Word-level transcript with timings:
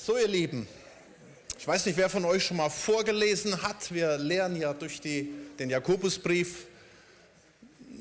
So, 0.00 0.16
ihr 0.16 0.28
Lieben, 0.28 0.68
ich 1.58 1.66
weiß 1.66 1.86
nicht, 1.86 1.96
wer 1.96 2.08
von 2.08 2.24
euch 2.24 2.44
schon 2.44 2.56
mal 2.56 2.70
vorgelesen 2.70 3.62
hat. 3.62 3.92
Wir 3.92 4.16
lernen 4.16 4.54
ja 4.54 4.72
durch 4.72 5.00
die, 5.00 5.28
den 5.58 5.70
Jakobusbrief. 5.70 6.66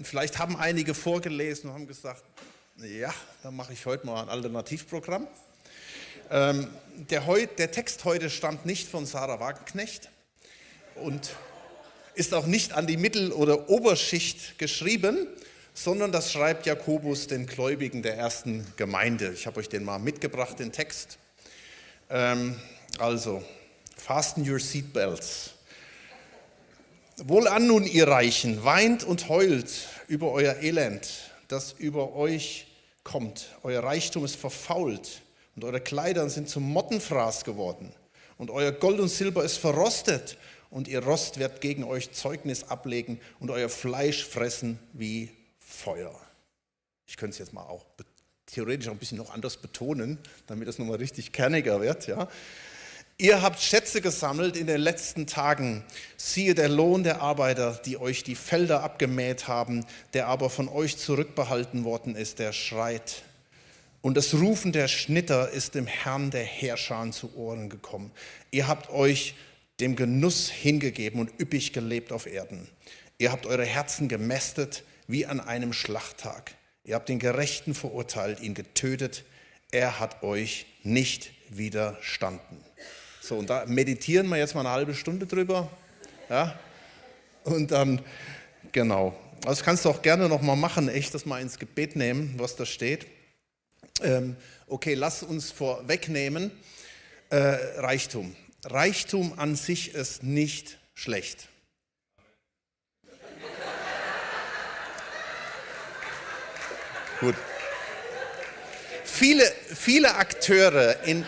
Vielleicht 0.03 0.37
haben 0.37 0.55
einige 0.55 0.93
vorgelesen 0.93 1.69
und 1.69 1.73
haben 1.73 1.87
gesagt, 1.87 2.23
ja, 2.77 3.11
dann 3.41 3.55
mache 3.55 3.73
ich 3.73 3.85
heute 3.87 4.05
mal 4.05 4.21
ein 4.21 4.29
Alternativprogramm. 4.29 5.27
Ähm, 6.29 6.67
der, 7.09 7.21
der 7.57 7.71
Text 7.71 8.05
heute 8.05 8.29
stammt 8.29 8.67
nicht 8.67 8.87
von 8.87 9.07
Sarah 9.07 9.39
Wagenknecht 9.39 10.09
und 10.95 11.31
ist 12.13 12.35
auch 12.35 12.45
nicht 12.45 12.73
an 12.73 12.85
die 12.85 12.97
Mittel- 12.97 13.31
oder 13.31 13.69
Oberschicht 13.69 14.59
geschrieben, 14.59 15.27
sondern 15.73 16.11
das 16.11 16.31
schreibt 16.31 16.67
Jakobus 16.67 17.25
den 17.25 17.47
Gläubigen 17.47 18.03
der 18.03 18.17
ersten 18.17 18.67
Gemeinde. 18.77 19.33
Ich 19.33 19.47
habe 19.47 19.59
euch 19.59 19.67
den 19.67 19.83
mal 19.83 19.97
mitgebracht, 19.97 20.59
den 20.59 20.71
Text. 20.71 21.17
Ähm, 22.09 22.59
also, 22.99 23.43
fasten 23.95 24.49
your 24.49 24.59
seatbelts. 24.59 25.51
Wohlan 27.17 27.67
nun, 27.67 27.85
ihr 27.85 28.07
Reichen, 28.07 28.63
weint 28.63 29.03
und 29.03 29.27
heult 29.27 29.87
über 30.07 30.31
euer 30.31 30.57
Elend, 30.61 31.31
das 31.47 31.73
über 31.73 32.15
euch 32.15 32.67
kommt. 33.03 33.49
Euer 33.63 33.83
Reichtum 33.83 34.23
ist 34.23 34.35
verfault 34.35 35.21
und 35.55 35.63
eure 35.63 35.81
Kleider 35.81 36.29
sind 36.29 36.49
zum 36.49 36.63
Mottenfraß 36.63 37.43
geworden 37.43 37.91
und 38.37 38.51
euer 38.51 38.71
Gold 38.71 38.99
und 38.99 39.09
Silber 39.09 39.43
ist 39.43 39.57
verrostet 39.57 40.37
und 40.69 40.87
ihr 40.87 41.03
Rost 41.03 41.39
wird 41.39 41.61
gegen 41.61 41.83
euch 41.83 42.11
Zeugnis 42.11 42.63
ablegen 42.65 43.19
und 43.39 43.49
euer 43.49 43.69
Fleisch 43.69 44.25
fressen 44.25 44.79
wie 44.93 45.31
Feuer. 45.57 46.13
Ich 47.05 47.17
könnte 47.17 47.33
es 47.33 47.39
jetzt 47.39 47.53
mal 47.53 47.63
auch 47.63 47.85
theoretisch 48.47 48.87
auch 48.87 48.93
ein 48.93 48.97
bisschen 48.97 49.17
noch 49.17 49.33
anders 49.33 49.57
betonen, 49.57 50.17
damit 50.47 50.67
es 50.67 50.79
nochmal 50.79 50.97
richtig 50.97 51.31
kerniger 51.31 51.81
wird. 51.81 52.07
Ja. 52.07 52.27
Ihr 53.19 53.41
habt 53.41 53.59
Schätze 53.59 54.01
gesammelt 54.01 54.55
in 54.55 54.67
den 54.67 54.79
letzten 54.79 55.25
Tagen. 55.25 55.83
Siehe 56.17 56.53
der 56.53 56.69
Lohn 56.69 57.03
der 57.03 57.21
Arbeiter, 57.21 57.81
die 57.83 57.97
euch 57.97 58.23
die 58.23 58.35
Felder 58.35 58.83
abgemäht 58.83 59.47
haben, 59.47 59.85
der 60.13 60.27
aber 60.27 60.49
von 60.49 60.69
euch 60.69 60.97
zurückbehalten 60.97 61.83
worden 61.83 62.15
ist, 62.15 62.37
der 62.37 62.53
schreit. 62.53 63.23
Und 64.01 64.17
das 64.17 64.35
Rufen 64.35 64.71
der 64.71 64.87
Schnitter 64.87 65.49
ist 65.49 65.73
dem 65.73 65.87
Herrn 65.87 66.29
der 66.29 66.43
Herrscher 66.43 67.09
zu 67.11 67.35
Ohren 67.35 67.69
gekommen. 67.69 68.11
Ihr 68.51 68.67
habt 68.67 68.91
euch 68.91 69.33
dem 69.79 69.95
Genuss 69.95 70.49
hingegeben 70.49 71.19
und 71.19 71.39
üppig 71.39 71.73
gelebt 71.73 72.11
auf 72.11 72.27
Erden. 72.27 72.69
Ihr 73.17 73.31
habt 73.31 73.47
eure 73.47 73.65
Herzen 73.65 74.07
gemästet 74.07 74.83
wie 75.07 75.25
an 75.25 75.39
einem 75.39 75.73
Schlachttag. 75.73 76.53
Ihr 76.87 76.95
habt 76.95 77.09
den 77.09 77.19
Gerechten 77.19 77.75
verurteilt, 77.75 78.39
ihn 78.39 78.53
getötet. 78.53 79.25
Er 79.71 79.99
hat 79.99 80.23
euch 80.23 80.65
nicht 80.83 81.31
widerstanden. 81.49 82.63
So, 83.19 83.35
und 83.35 83.49
da 83.49 83.65
meditieren 83.65 84.29
wir 84.29 84.37
jetzt 84.37 84.55
mal 84.55 84.61
eine 84.61 84.69
halbe 84.69 84.95
Stunde 84.95 85.25
drüber. 85.27 85.69
Ja? 86.29 86.57
Und 87.43 87.71
dann, 87.71 88.01
genau. 88.71 89.19
Also 89.45 89.65
kannst 89.65 89.83
du 89.83 89.89
auch 89.89 90.01
gerne 90.01 90.29
noch 90.29 90.41
mal 90.41 90.55
machen, 90.55 90.87
echt 90.87 91.13
das 91.13 91.25
mal 91.25 91.41
ins 91.41 91.59
Gebet 91.59 91.97
nehmen, 91.97 92.35
was 92.37 92.55
da 92.55 92.65
steht. 92.65 93.05
Ähm, 94.01 94.37
okay, 94.67 94.93
lass 94.93 95.23
uns 95.23 95.51
vorwegnehmen. 95.51 96.51
Äh, 97.29 97.37
Reichtum. 97.79 98.33
Reichtum 98.63 99.37
an 99.37 99.57
sich 99.57 99.93
ist 99.93 100.23
nicht 100.23 100.79
schlecht. 100.95 101.49
Gut. 107.19 107.35
Viele, 109.03 109.43
viele 109.73 110.13
Akteure 110.15 111.03
in, 111.03 111.25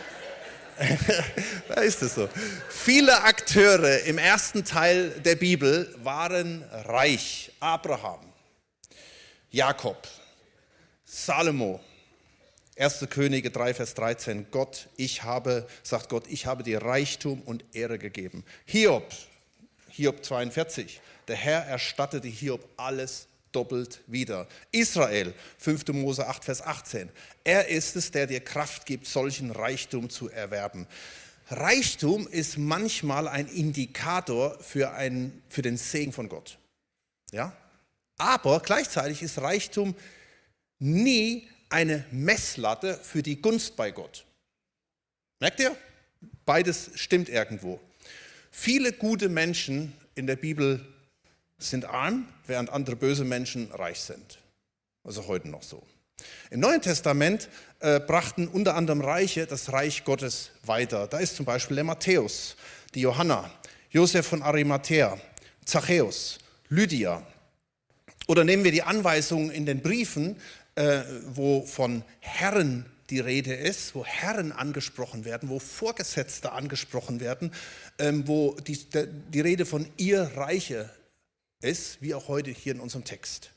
da 1.67 1.81
ist 1.81 2.03
es 2.03 2.13
so. 2.13 2.29
Viele 2.69 3.23
Akteure 3.23 4.01
im 4.01 4.19
ersten 4.19 4.63
Teil 4.63 5.09
der 5.09 5.35
Bibel 5.35 5.95
waren 6.03 6.63
reich. 6.85 7.51
Abraham, 7.59 8.19
Jakob, 9.49 10.07
Salomo, 11.05 11.79
1. 12.77 13.07
Könige 13.09 13.49
3, 13.49 13.73
Vers 13.73 13.95
13. 13.95 14.51
Gott, 14.51 14.89
ich 14.95 15.23
habe, 15.23 15.67
sagt 15.81 16.09
Gott, 16.09 16.25
ich 16.27 16.45
habe 16.45 16.61
dir 16.61 16.83
Reichtum 16.83 17.41
und 17.41 17.65
Ehre 17.73 17.97
gegeben. 17.97 18.45
Hiob, 18.65 19.11
Hiob 19.89 20.23
42. 20.23 21.01
Der 21.27 21.35
Herr 21.35 21.65
erstattete 21.65 22.27
Hiob 22.27 22.69
alles 22.77 23.28
doppelt 23.51 24.01
wieder. 24.07 24.47
Israel, 24.71 25.33
5. 25.57 25.87
Mose 25.89 26.27
8, 26.27 26.45
Vers 26.45 26.61
18. 26.61 27.09
Er 27.43 27.67
ist 27.67 27.95
es, 27.95 28.11
der 28.11 28.27
dir 28.27 28.39
Kraft 28.39 28.85
gibt, 28.85 29.07
solchen 29.07 29.51
Reichtum 29.51 30.09
zu 30.09 30.29
erwerben. 30.29 30.87
Reichtum 31.49 32.27
ist 32.27 32.57
manchmal 32.57 33.27
ein 33.27 33.47
Indikator 33.47 34.59
für, 34.59 34.91
ein, 34.93 35.41
für 35.49 35.61
den 35.61 35.77
Segen 35.77 36.13
von 36.13 36.29
Gott. 36.29 36.59
Ja? 37.31 37.55
Aber 38.17 38.59
gleichzeitig 38.59 39.23
ist 39.23 39.39
Reichtum 39.39 39.95
nie 40.77 41.47
eine 41.69 42.05
Messlatte 42.11 42.99
für 43.01 43.23
die 43.23 43.41
Gunst 43.41 43.75
bei 43.75 43.91
Gott. 43.91 44.25
Merkt 45.39 45.59
ihr? 45.59 45.75
Beides 46.45 46.91
stimmt 46.95 47.29
irgendwo. 47.29 47.79
Viele 48.51 48.91
gute 48.91 49.29
Menschen 49.29 49.93
in 50.15 50.27
der 50.27 50.35
Bibel 50.35 50.85
sind 51.59 51.85
arm, 51.85 52.27
während 52.47 52.69
andere 52.69 52.95
böse 52.95 53.25
Menschen 53.25 53.71
reich 53.71 53.99
sind. 53.99 54.39
Also 55.03 55.27
heute 55.27 55.49
noch 55.49 55.63
so. 55.63 55.83
Im 56.49 56.59
Neuen 56.59 56.81
Testament 56.81 57.49
äh, 57.79 57.99
brachten 57.99 58.47
unter 58.47 58.75
anderem 58.75 59.01
Reiche 59.01 59.45
das 59.45 59.71
Reich 59.71 60.03
Gottes 60.03 60.51
weiter. 60.65 61.07
Da 61.07 61.19
ist 61.19 61.35
zum 61.35 61.45
Beispiel 61.45 61.75
der 61.75 61.83
Matthäus, 61.83 62.55
die 62.93 63.01
Johanna, 63.01 63.49
Josef 63.91 64.27
von 64.27 64.41
Arimathea, 64.41 65.17
Zachäus, 65.63 66.39
Lydia. 66.69 67.23
Oder 68.27 68.43
nehmen 68.43 68.63
wir 68.63 68.71
die 68.71 68.83
Anweisungen 68.83 69.49
in 69.51 69.65
den 69.65 69.81
Briefen, 69.81 70.35
äh, 70.75 71.01
wo 71.27 71.65
von 71.65 72.03
Herren 72.19 72.85
die 73.09 73.19
Rede 73.19 73.53
ist, 73.53 73.95
wo 73.95 74.05
Herren 74.05 74.51
angesprochen 74.51 75.25
werden, 75.25 75.49
wo 75.49 75.59
Vorgesetzte 75.59 76.51
angesprochen 76.51 77.19
werden, 77.19 77.51
ähm, 77.97 78.27
wo 78.27 78.55
die, 78.55 78.77
die 79.29 79.41
Rede 79.41 79.65
von 79.65 79.87
ihr 79.97 80.31
Reiche 80.35 80.89
ist, 81.61 82.01
wie 82.01 82.13
auch 82.13 82.27
heute 82.27 82.51
hier 82.51 82.73
in 82.73 82.79
unserem 82.79 83.03
Text. 83.03 83.51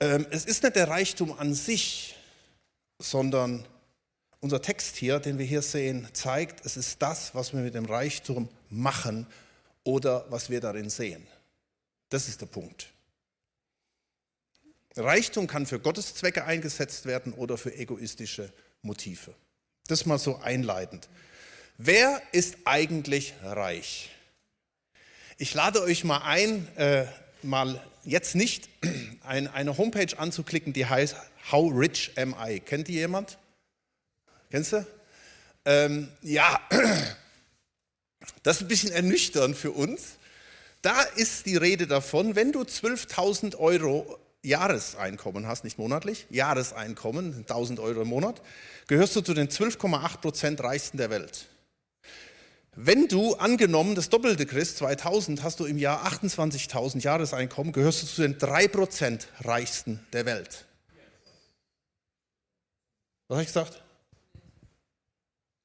Ähm, 0.00 0.26
es 0.30 0.44
ist 0.44 0.62
nicht 0.62 0.76
der 0.76 0.88
Reichtum 0.88 1.38
an 1.38 1.54
sich, 1.54 2.16
sondern 2.98 3.66
unser 4.40 4.62
Text 4.62 4.96
hier, 4.96 5.20
den 5.20 5.38
wir 5.38 5.44
hier 5.44 5.62
sehen, 5.62 6.08
zeigt, 6.12 6.64
es 6.64 6.76
ist 6.76 7.00
das, 7.02 7.34
was 7.34 7.52
wir 7.52 7.60
mit 7.60 7.74
dem 7.74 7.84
Reichtum 7.84 8.48
machen 8.70 9.26
oder 9.84 10.24
was 10.30 10.50
wir 10.50 10.60
darin 10.60 10.90
sehen. 10.90 11.26
Das 12.08 12.28
ist 12.28 12.40
der 12.40 12.46
Punkt. 12.46 12.88
Reichtum 14.96 15.46
kann 15.46 15.66
für 15.66 15.78
Gottes 15.78 16.14
Zwecke 16.14 16.44
eingesetzt 16.44 17.06
werden 17.06 17.32
oder 17.34 17.56
für 17.56 17.74
egoistische 17.74 18.52
Motive. 18.82 19.34
Das 19.86 20.06
mal 20.06 20.18
so 20.18 20.38
einleitend. 20.38 21.08
Wer 21.78 22.20
ist 22.32 22.56
eigentlich 22.64 23.34
reich? 23.42 24.10
Ich 25.42 25.54
lade 25.54 25.80
euch 25.80 26.04
mal 26.04 26.18
ein, 26.18 26.68
äh, 26.76 27.06
mal 27.40 27.80
jetzt 28.04 28.34
nicht 28.34 28.68
ein, 29.24 29.48
eine 29.48 29.78
Homepage 29.78 30.18
anzuklicken, 30.18 30.74
die 30.74 30.84
heißt 30.84 31.16
How 31.50 31.72
Rich 31.74 32.12
Am 32.16 32.36
I? 32.38 32.60
Kennt 32.60 32.88
die 32.88 32.92
jemand? 32.92 33.38
Kennst 34.50 34.74
du? 34.74 34.86
Ähm, 35.64 36.08
ja, 36.20 36.60
das 38.42 38.56
ist 38.56 38.62
ein 38.64 38.68
bisschen 38.68 38.92
ernüchternd 38.92 39.56
für 39.56 39.70
uns. 39.70 40.18
Da 40.82 41.00
ist 41.00 41.46
die 41.46 41.56
Rede 41.56 41.86
davon, 41.86 42.36
wenn 42.36 42.52
du 42.52 42.60
12.000 42.60 43.56
Euro 43.56 44.18
Jahreseinkommen 44.42 45.46
hast, 45.46 45.64
nicht 45.64 45.78
monatlich, 45.78 46.26
Jahreseinkommen, 46.28 47.34
1000 47.34 47.80
Euro 47.80 48.02
im 48.02 48.08
Monat, 48.08 48.42
gehörst 48.88 49.16
du 49.16 49.22
zu 49.22 49.32
den 49.32 49.48
12,8 49.48 50.18
Prozent 50.18 50.62
Reichsten 50.62 50.98
der 50.98 51.08
Welt. 51.08 51.46
Wenn 52.76 53.08
du 53.08 53.34
angenommen 53.34 53.94
das 53.94 54.08
Doppelte 54.10 54.46
kriegst, 54.46 54.78
2000, 54.78 55.42
hast 55.42 55.60
du 55.60 55.64
im 55.64 55.76
Jahr 55.76 56.06
28.000 56.06 57.00
Jahreseinkommen, 57.00 57.72
gehörst 57.72 58.02
du 58.02 58.06
zu 58.06 58.22
den 58.22 58.38
3% 58.38 59.26
Reichsten 59.40 60.06
der 60.12 60.24
Welt. 60.24 60.66
Was 63.28 63.36
habe 63.36 63.42
ich 63.42 63.48
gesagt? 63.48 63.82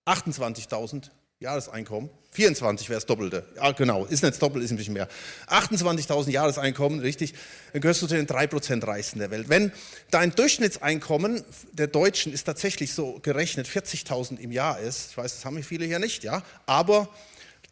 28.000 0.07 1.09
Jahreseinkommen. 1.45 2.09
24 2.31 2.89
wäre 2.89 2.97
das 2.97 3.05
Doppelte. 3.05 3.45
Ja, 3.55 3.71
genau, 3.71 4.03
ist 4.05 4.23
nicht 4.23 4.33
das 4.33 4.39
Doppelte, 4.39 4.65
ist 4.65 4.71
ein 4.71 4.77
bisschen 4.77 4.93
mehr. 4.93 5.07
28.000 5.47 6.31
Jahreseinkommen, 6.31 6.99
richtig, 6.99 7.33
dann 7.71 7.81
gehörst 7.81 8.01
du 8.01 8.07
zu 8.07 8.15
den 8.15 8.27
3% 8.27 8.85
Reichsten 8.85 9.19
der 9.19 9.31
Welt. 9.31 9.47
Wenn 9.47 9.71
dein 10.11 10.31
Durchschnittseinkommen 10.31 11.43
der 11.71 11.87
Deutschen 11.87 12.33
ist 12.33 12.43
tatsächlich 12.43 12.93
so 12.93 13.19
gerechnet 13.21 13.67
40.000 13.67 14.39
im 14.39 14.51
Jahr 14.51 14.79
ist, 14.79 15.11
ich 15.11 15.17
weiß, 15.17 15.35
das 15.35 15.45
haben 15.45 15.61
viele 15.63 15.85
hier 15.85 15.99
nicht, 15.99 16.23
ja, 16.23 16.43
aber 16.65 17.07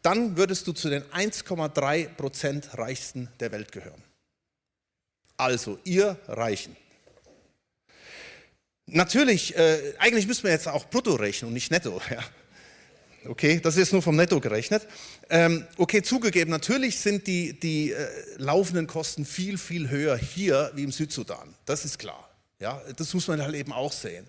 dann 0.02 0.36
würdest 0.36 0.66
du 0.66 0.72
zu 0.72 0.88
den 0.88 1.02
1,3% 1.02 2.78
Reichsten 2.78 3.28
der 3.40 3.52
Welt 3.52 3.72
gehören. 3.72 4.02
Also, 5.36 5.78
ihr 5.84 6.16
Reichen. 6.28 6.76
Natürlich, 8.86 9.56
äh, 9.56 9.94
eigentlich 9.98 10.26
müssen 10.26 10.44
wir 10.44 10.50
jetzt 10.50 10.68
auch 10.68 10.88
brutto 10.88 11.14
rechnen 11.14 11.48
und 11.48 11.54
nicht 11.54 11.70
netto. 11.70 12.00
Ja. 12.10 12.22
Okay, 13.26 13.58
das 13.60 13.76
ist 13.76 13.92
nur 13.92 14.02
vom 14.02 14.16
Netto 14.16 14.38
gerechnet. 14.38 14.86
Ähm, 15.30 15.66
okay, 15.78 16.02
zugegeben, 16.02 16.50
natürlich 16.50 16.98
sind 16.98 17.26
die, 17.26 17.58
die 17.58 17.92
äh, 17.92 18.06
laufenden 18.36 18.86
Kosten 18.86 19.24
viel, 19.24 19.56
viel 19.56 19.88
höher 19.88 20.16
hier 20.16 20.70
wie 20.74 20.82
im 20.82 20.92
Südsudan. 20.92 21.54
Das 21.64 21.84
ist 21.84 21.98
klar. 21.98 22.28
Ja, 22.60 22.82
das 22.96 23.12
muss 23.14 23.26
man 23.28 23.42
halt 23.42 23.54
eben 23.54 23.72
auch 23.72 23.92
sehen. 23.92 24.28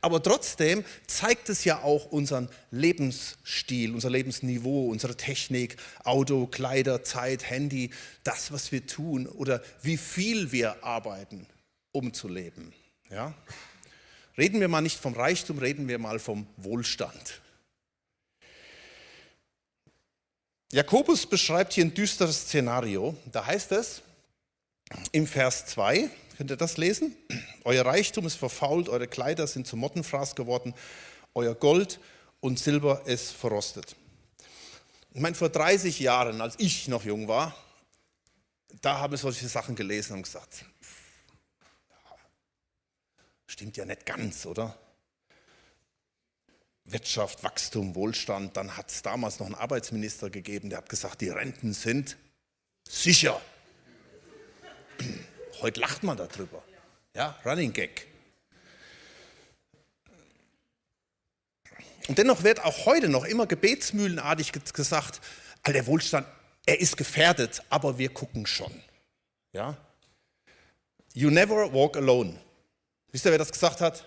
Aber 0.00 0.20
trotzdem 0.20 0.84
zeigt 1.06 1.48
es 1.48 1.64
ja 1.64 1.82
auch 1.82 2.06
unseren 2.06 2.48
Lebensstil, 2.72 3.94
unser 3.94 4.10
Lebensniveau, 4.10 4.88
unsere 4.88 5.16
Technik, 5.16 5.76
Auto, 6.02 6.48
Kleider, 6.48 7.04
Zeit, 7.04 7.48
Handy, 7.48 7.90
das, 8.24 8.50
was 8.50 8.72
wir 8.72 8.84
tun 8.84 9.28
oder 9.28 9.62
wie 9.82 9.96
viel 9.96 10.50
wir 10.50 10.82
arbeiten, 10.82 11.46
um 11.92 12.12
zu 12.12 12.26
leben. 12.26 12.72
Ja? 13.10 13.32
Reden 14.36 14.60
wir 14.60 14.66
mal 14.66 14.80
nicht 14.80 14.98
vom 14.98 15.14
Reichtum, 15.14 15.58
reden 15.58 15.86
wir 15.86 16.00
mal 16.00 16.18
vom 16.18 16.48
Wohlstand. 16.56 17.40
Jakobus 20.72 21.26
beschreibt 21.26 21.74
hier 21.74 21.84
ein 21.84 21.92
düsteres 21.92 22.44
Szenario. 22.44 23.14
Da 23.30 23.44
heißt 23.44 23.72
es 23.72 24.00
im 25.12 25.26
Vers 25.26 25.66
2, 25.66 26.08
könnt 26.38 26.50
ihr 26.50 26.56
das 26.56 26.78
lesen? 26.78 27.14
Euer 27.64 27.84
Reichtum 27.84 28.26
ist 28.26 28.36
verfault, 28.36 28.88
eure 28.88 29.06
Kleider 29.06 29.46
sind 29.46 29.66
zu 29.66 29.76
Mottenfraß 29.76 30.34
geworden, 30.34 30.72
euer 31.34 31.54
Gold 31.54 32.00
und 32.40 32.58
Silber 32.58 33.02
ist 33.04 33.32
verrostet. 33.32 33.96
Ich 35.12 35.20
meine, 35.20 35.34
vor 35.36 35.50
30 35.50 36.00
Jahren, 36.00 36.40
als 36.40 36.54
ich 36.56 36.88
noch 36.88 37.04
jung 37.04 37.28
war, 37.28 37.54
da 38.80 38.98
habe 38.98 39.16
ich 39.16 39.20
solche 39.20 39.48
Sachen 39.48 39.76
gelesen 39.76 40.14
und 40.14 40.22
gesagt, 40.22 40.64
stimmt 43.46 43.76
ja 43.76 43.84
nicht 43.84 44.06
ganz, 44.06 44.46
oder? 44.46 44.74
Wirtschaft, 46.92 47.42
Wachstum, 47.42 47.94
Wohlstand. 47.94 48.56
Dann 48.56 48.76
hat 48.76 48.90
es 48.90 49.02
damals 49.02 49.38
noch 49.38 49.46
einen 49.46 49.54
Arbeitsminister 49.54 50.30
gegeben, 50.30 50.70
der 50.70 50.78
hat 50.78 50.88
gesagt, 50.88 51.20
die 51.20 51.28
Renten 51.28 51.72
sind 51.72 52.16
sicher. 52.88 53.40
Heute 55.60 55.80
lacht 55.80 56.02
man 56.02 56.16
darüber. 56.16 56.62
Ja, 57.14 57.38
Running 57.44 57.72
Gag. 57.72 58.06
Und 62.08 62.18
dennoch 62.18 62.42
wird 62.42 62.64
auch 62.64 62.86
heute 62.86 63.08
noch 63.08 63.24
immer 63.24 63.46
gebetsmühlenartig 63.46 64.52
gesagt, 64.52 65.20
all 65.62 65.72
der 65.72 65.86
Wohlstand, 65.86 66.26
er 66.66 66.80
ist 66.80 66.96
gefährdet, 66.96 67.62
aber 67.70 67.98
wir 67.98 68.12
gucken 68.12 68.46
schon. 68.46 68.72
Ja? 69.52 69.76
You 71.14 71.30
never 71.30 71.72
walk 71.72 71.96
alone. 71.96 72.38
Wisst 73.10 73.24
ihr, 73.26 73.30
wer 73.30 73.38
das 73.38 73.52
gesagt 73.52 73.80
hat? 73.80 74.04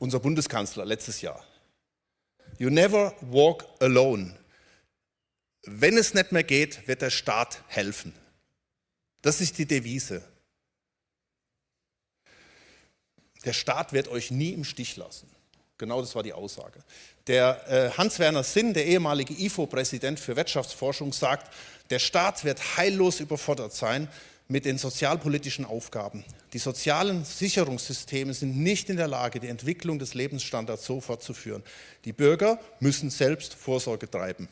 Unser 0.00 0.20
Bundeskanzler 0.20 0.84
letztes 0.84 1.20
Jahr. 1.20 1.44
You 2.58 2.70
never 2.70 3.14
walk 3.20 3.64
alone. 3.80 4.34
Wenn 5.62 5.96
es 5.96 6.14
nicht 6.14 6.32
mehr 6.32 6.44
geht, 6.44 6.86
wird 6.88 7.02
der 7.02 7.10
Staat 7.10 7.62
helfen. 7.68 8.12
Das 9.22 9.40
ist 9.40 9.58
die 9.58 9.66
Devise. 9.66 10.22
Der 13.44 13.52
Staat 13.52 13.92
wird 13.92 14.08
euch 14.08 14.30
nie 14.30 14.50
im 14.50 14.64
Stich 14.64 14.96
lassen. 14.96 15.28
Genau 15.78 16.00
das 16.00 16.14
war 16.14 16.24
die 16.24 16.32
Aussage. 16.32 16.80
Der 17.28 17.68
äh, 17.68 17.90
Hans-Werner 17.96 18.42
Sinn, 18.42 18.74
der 18.74 18.86
ehemalige 18.86 19.34
IFO-Präsident 19.34 20.18
für 20.18 20.34
Wirtschaftsforschung, 20.34 21.12
sagt, 21.12 21.54
der 21.90 22.00
Staat 22.00 22.44
wird 22.44 22.76
heillos 22.76 23.20
überfordert 23.20 23.72
sein 23.72 24.08
mit 24.48 24.64
den 24.64 24.78
sozialpolitischen 24.78 25.66
Aufgaben. 25.66 26.24
Die 26.54 26.58
sozialen 26.58 27.24
Sicherungssysteme 27.24 28.32
sind 28.32 28.58
nicht 28.58 28.88
in 28.88 28.96
der 28.96 29.08
Lage, 29.08 29.40
die 29.40 29.48
Entwicklung 29.48 29.98
des 29.98 30.14
Lebensstandards 30.14 30.86
so 30.86 31.00
fortzuführen. 31.00 31.62
Die 32.06 32.14
Bürger 32.14 32.58
müssen 32.80 33.10
selbst 33.10 33.54
Vorsorge 33.54 34.10
treiben. 34.10 34.48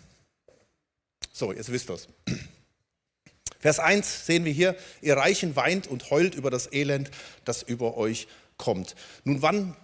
So, 1.32 1.52
jetzt 1.52 1.72
wisst 1.72 1.90
ihr 1.90 1.94
es. 1.94 2.08
Vers 3.58 3.78
1 3.78 4.26
sehen 4.26 4.44
wir 4.44 4.52
hier, 4.52 4.76
ihr 5.00 5.16
Reichen 5.16 5.56
weint 5.56 5.87
und 5.87 6.10
heult 6.10 6.34
über 6.34 6.50
das 6.50 6.70
Elend, 6.72 7.10
das 7.44 7.62
über 7.62 7.96
euch 7.96 8.28
kommt. 8.58 8.94
Nun, 9.25 9.40
wann 9.40 9.76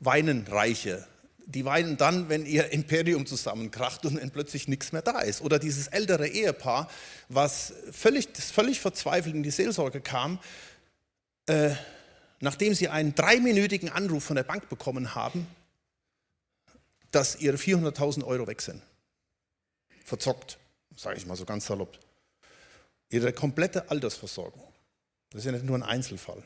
weinen 0.00 0.46
Reiche? 0.48 1.06
Die 1.46 1.64
weinen 1.64 1.96
dann, 1.96 2.28
wenn 2.28 2.46
ihr 2.46 2.70
Imperium 2.72 3.26
zusammenkracht 3.26 4.06
und 4.06 4.20
wenn 4.20 4.30
plötzlich 4.30 4.68
nichts 4.68 4.92
mehr 4.92 5.02
da 5.02 5.20
ist. 5.20 5.42
Oder 5.42 5.58
dieses 5.58 5.88
ältere 5.88 6.28
Ehepaar, 6.28 6.88
was 7.28 7.74
völlig, 7.90 8.32
das 8.32 8.50
völlig 8.50 8.80
verzweifelt 8.80 9.34
in 9.34 9.42
die 9.42 9.50
Seelsorge 9.50 10.00
kam, 10.00 10.38
äh, 11.46 11.70
nachdem 12.40 12.74
sie 12.74 12.88
einen 12.88 13.14
dreiminütigen 13.14 13.88
Anruf 13.88 14.24
von 14.24 14.36
der 14.36 14.44
Bank 14.44 14.68
bekommen 14.68 15.14
haben, 15.14 15.46
dass 17.10 17.40
ihre 17.40 17.56
400.000 17.56 18.24
Euro 18.24 18.46
weg 18.46 18.60
sind. 18.60 18.82
Verzockt, 20.04 20.58
sage 20.96 21.18
ich 21.18 21.26
mal 21.26 21.36
so 21.36 21.44
ganz 21.44 21.66
salopp. 21.66 21.98
Ihre 23.10 23.32
komplette 23.32 23.90
Altersversorgung. 23.90 24.62
Das 25.30 25.40
ist 25.40 25.46
ja 25.46 25.52
nicht 25.52 25.64
nur 25.64 25.76
ein 25.76 25.82
Einzelfall. 25.82 26.42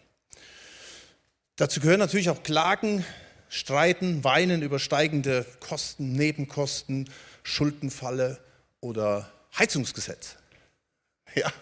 Dazu 1.56 1.81
gehören 1.81 2.00
natürlich 2.00 2.28
auch 2.28 2.43
Klagen, 2.43 3.04
Streiten, 3.48 4.25
Weinen 4.25 4.62
über 4.62 4.78
steigende 4.78 5.46
Kosten, 5.60 6.12
Nebenkosten, 6.12 7.10
Schuldenfalle 7.43 8.38
oder 8.81 9.31
Heizungsgesetz. 9.58 10.37
Ja. 11.34 11.52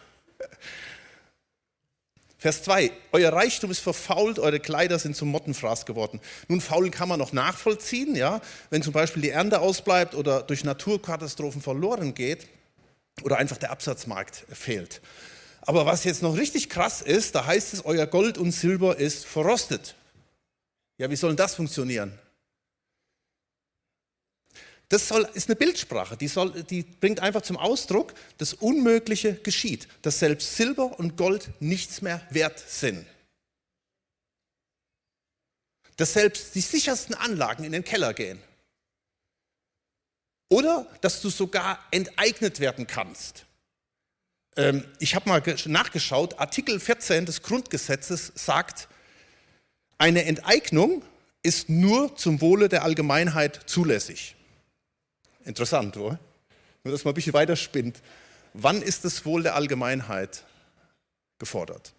Vers 2.38 2.62
2, 2.62 2.92
euer 3.12 3.32
Reichtum 3.32 3.70
ist 3.70 3.80
verfault, 3.80 4.38
eure 4.38 4.60
Kleider 4.60 4.98
sind 4.98 5.16
zum 5.16 5.30
Mottenfraß 5.30 5.86
geworden. 5.86 6.20
Nun, 6.46 6.60
faul 6.60 6.90
kann 6.90 7.08
man 7.08 7.18
noch 7.18 7.32
nachvollziehen, 7.32 8.14
ja, 8.14 8.42
wenn 8.68 8.82
zum 8.82 8.92
Beispiel 8.92 9.22
die 9.22 9.30
Ernte 9.30 9.60
ausbleibt 9.60 10.14
oder 10.14 10.42
durch 10.42 10.62
Naturkatastrophen 10.62 11.62
verloren 11.62 12.12
geht 12.12 12.46
oder 13.22 13.38
einfach 13.38 13.56
der 13.56 13.70
Absatzmarkt 13.70 14.44
fehlt. 14.52 15.00
Aber 15.62 15.86
was 15.86 16.04
jetzt 16.04 16.22
noch 16.22 16.36
richtig 16.36 16.68
krass 16.68 17.00
ist, 17.00 17.34
da 17.34 17.46
heißt 17.46 17.72
es, 17.72 17.84
euer 17.86 18.06
Gold 18.06 18.36
und 18.36 18.52
Silber 18.52 18.98
ist 18.98 19.24
verrostet. 19.24 19.94
Ja, 20.98 21.10
wie 21.10 21.16
soll 21.16 21.30
denn 21.30 21.36
das 21.36 21.54
funktionieren? 21.54 22.18
Das 24.88 25.08
soll, 25.08 25.28
ist 25.34 25.48
eine 25.48 25.56
Bildsprache, 25.56 26.16
die, 26.16 26.28
soll, 26.28 26.62
die 26.62 26.82
bringt 26.82 27.20
einfach 27.20 27.42
zum 27.42 27.56
Ausdruck, 27.56 28.14
das 28.38 28.54
Unmögliche 28.54 29.34
geschieht, 29.34 29.88
dass 30.02 30.18
selbst 30.18 30.56
Silber 30.56 30.98
und 30.98 31.16
Gold 31.16 31.50
nichts 31.60 32.02
mehr 32.02 32.24
wert 32.30 32.58
sind. 32.58 33.06
Dass 35.96 36.12
selbst 36.12 36.54
die 36.54 36.60
sichersten 36.60 37.14
Anlagen 37.14 37.64
in 37.64 37.72
den 37.72 37.84
Keller 37.84 38.12
gehen. 38.14 38.40
Oder 40.50 40.86
dass 41.00 41.22
du 41.22 41.30
sogar 41.30 41.84
enteignet 41.90 42.60
werden 42.60 42.86
kannst. 42.86 43.46
Ähm, 44.56 44.84
ich 45.00 45.14
habe 45.14 45.28
mal 45.28 45.42
nachgeschaut, 45.64 46.38
Artikel 46.38 46.78
14 46.78 47.26
des 47.26 47.42
Grundgesetzes 47.42 48.32
sagt, 48.34 48.88
eine 49.98 50.24
Enteignung 50.24 51.02
ist 51.42 51.68
nur 51.68 52.16
zum 52.16 52.40
Wohle 52.40 52.68
der 52.68 52.82
Allgemeinheit 52.82 53.60
zulässig. 53.66 54.34
Interessant, 55.44 55.96
oder? 55.96 56.18
Nur, 56.82 56.92
dass 56.92 57.04
man 57.04 57.12
ein 57.12 57.14
bisschen 57.14 57.34
weiter 57.34 57.54
spinnt. 57.54 58.02
Wann 58.54 58.82
ist 58.82 59.04
das 59.04 59.24
Wohl 59.24 59.42
der 59.42 59.54
Allgemeinheit 59.54 60.42
gefordert? 61.38 61.92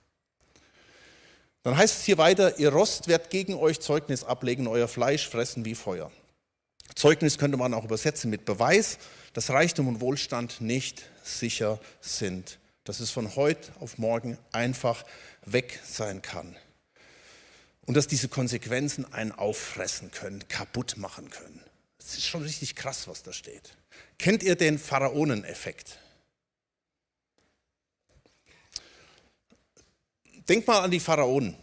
Dann 1.63 1.77
heißt 1.77 1.99
es 1.99 2.03
hier 2.05 2.17
weiter, 2.17 2.59
ihr 2.59 2.69
Rost 2.69 3.07
wird 3.07 3.29
gegen 3.29 3.55
euch 3.55 3.79
Zeugnis 3.79 4.23
ablegen, 4.23 4.67
euer 4.67 4.87
Fleisch 4.87 5.27
fressen 5.27 5.65
wie 5.65 5.75
Feuer. 5.75 6.11
Zeugnis 6.95 7.37
könnte 7.37 7.57
man 7.57 7.73
auch 7.73 7.83
übersetzen 7.83 8.29
mit 8.29 8.45
Beweis, 8.45 8.99
dass 9.33 9.49
Reichtum 9.49 9.87
und 9.87 10.01
Wohlstand 10.01 10.61
nicht 10.61 11.03
sicher 11.23 11.79
sind, 12.01 12.59
dass 12.83 12.99
es 12.99 13.09
von 13.09 13.35
heute 13.35 13.71
auf 13.79 13.97
morgen 13.97 14.37
einfach 14.51 15.03
weg 15.45 15.79
sein 15.83 16.21
kann 16.21 16.55
und 17.85 17.95
dass 17.95 18.07
diese 18.07 18.27
Konsequenzen 18.27 19.11
einen 19.13 19.31
auffressen 19.31 20.11
können, 20.11 20.47
kaputt 20.47 20.97
machen 20.97 21.29
können. 21.29 21.61
Es 21.99 22.17
ist 22.17 22.25
schon 22.25 22.43
richtig 22.43 22.75
krass, 22.75 23.07
was 23.07 23.23
da 23.23 23.33
steht. 23.33 23.75
Kennt 24.17 24.43
ihr 24.43 24.55
den 24.55 24.77
Pharaoneneffekt? 24.79 25.99
Denkt 30.47 30.67
mal 30.67 30.81
an 30.81 30.91
die 30.91 30.99
Pharaonen. 30.99 31.55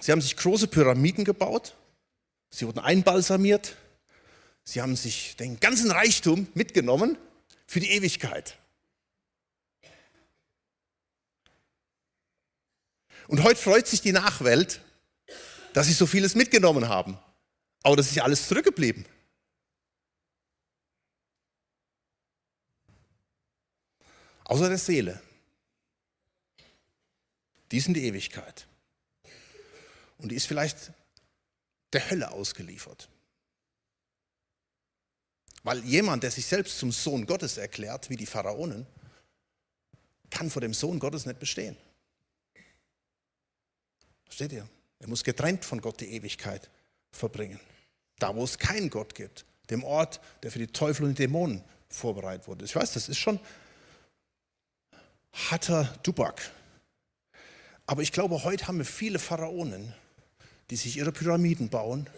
Sie 0.00 0.12
haben 0.12 0.20
sich 0.20 0.36
große 0.36 0.68
Pyramiden 0.68 1.24
gebaut, 1.24 1.74
sie 2.50 2.66
wurden 2.66 2.78
einbalsamiert, 2.78 3.76
sie 4.64 4.80
haben 4.80 4.96
sich 4.96 5.36
den 5.36 5.60
ganzen 5.60 5.90
Reichtum 5.90 6.46
mitgenommen 6.54 7.18
für 7.66 7.80
die 7.80 7.90
Ewigkeit. 7.90 8.56
Und 13.28 13.42
heute 13.42 13.60
freut 13.60 13.86
sich 13.86 14.00
die 14.00 14.12
Nachwelt, 14.12 14.80
dass 15.72 15.86
sie 15.86 15.92
so 15.92 16.06
vieles 16.06 16.34
mitgenommen 16.34 16.88
haben. 16.88 17.18
Aber 17.82 17.96
das 17.96 18.08
ist 18.08 18.16
ja 18.16 18.24
alles 18.24 18.46
zurückgeblieben. 18.46 19.04
Außer 24.44 24.68
der 24.68 24.78
Seele. 24.78 25.22
Die 27.70 27.76
ist 27.76 27.86
in 27.86 27.94
die 27.94 28.04
Ewigkeit. 28.04 28.66
Und 30.18 30.30
die 30.30 30.34
ist 30.34 30.46
vielleicht 30.46 30.92
der 31.92 32.10
Hölle 32.10 32.30
ausgeliefert. 32.30 33.08
Weil 35.62 35.84
jemand, 35.84 36.22
der 36.22 36.30
sich 36.30 36.46
selbst 36.46 36.78
zum 36.78 36.90
Sohn 36.90 37.26
Gottes 37.26 37.58
erklärt, 37.58 38.10
wie 38.10 38.16
die 38.16 38.26
Pharaonen, 38.26 38.86
kann 40.30 40.50
vor 40.50 40.62
dem 40.62 40.74
Sohn 40.74 40.98
Gottes 40.98 41.26
nicht 41.26 41.38
bestehen. 41.38 41.76
Versteht 44.24 44.52
ihr? 44.52 44.68
Er 45.00 45.08
muss 45.08 45.24
getrennt 45.24 45.64
von 45.64 45.80
Gott 45.80 46.00
die 46.00 46.12
Ewigkeit 46.12 46.70
verbringen. 47.10 47.58
Da, 48.18 48.34
wo 48.34 48.44
es 48.44 48.58
keinen 48.58 48.90
Gott 48.90 49.14
gibt, 49.14 49.44
dem 49.70 49.82
Ort, 49.82 50.20
der 50.42 50.52
für 50.52 50.58
die 50.58 50.66
Teufel 50.66 51.04
und 51.04 51.18
die 51.18 51.22
Dämonen 51.22 51.64
vorbereitet 51.88 52.46
wurde. 52.46 52.64
Ich 52.64 52.76
weiß, 52.76 52.92
das 52.92 53.08
ist 53.08 53.18
schon 53.18 53.40
harter 55.32 55.84
Dubak. 56.02 56.50
Aber 57.86 58.02
ich 58.02 58.12
glaube, 58.12 58.44
heute 58.44 58.68
haben 58.68 58.78
wir 58.78 58.84
viele 58.84 59.18
Pharaonen, 59.18 59.94
die 60.68 60.76
sich 60.76 60.96
ihre 60.96 61.12
Pyramiden 61.12 61.70
bauen, 61.70 62.08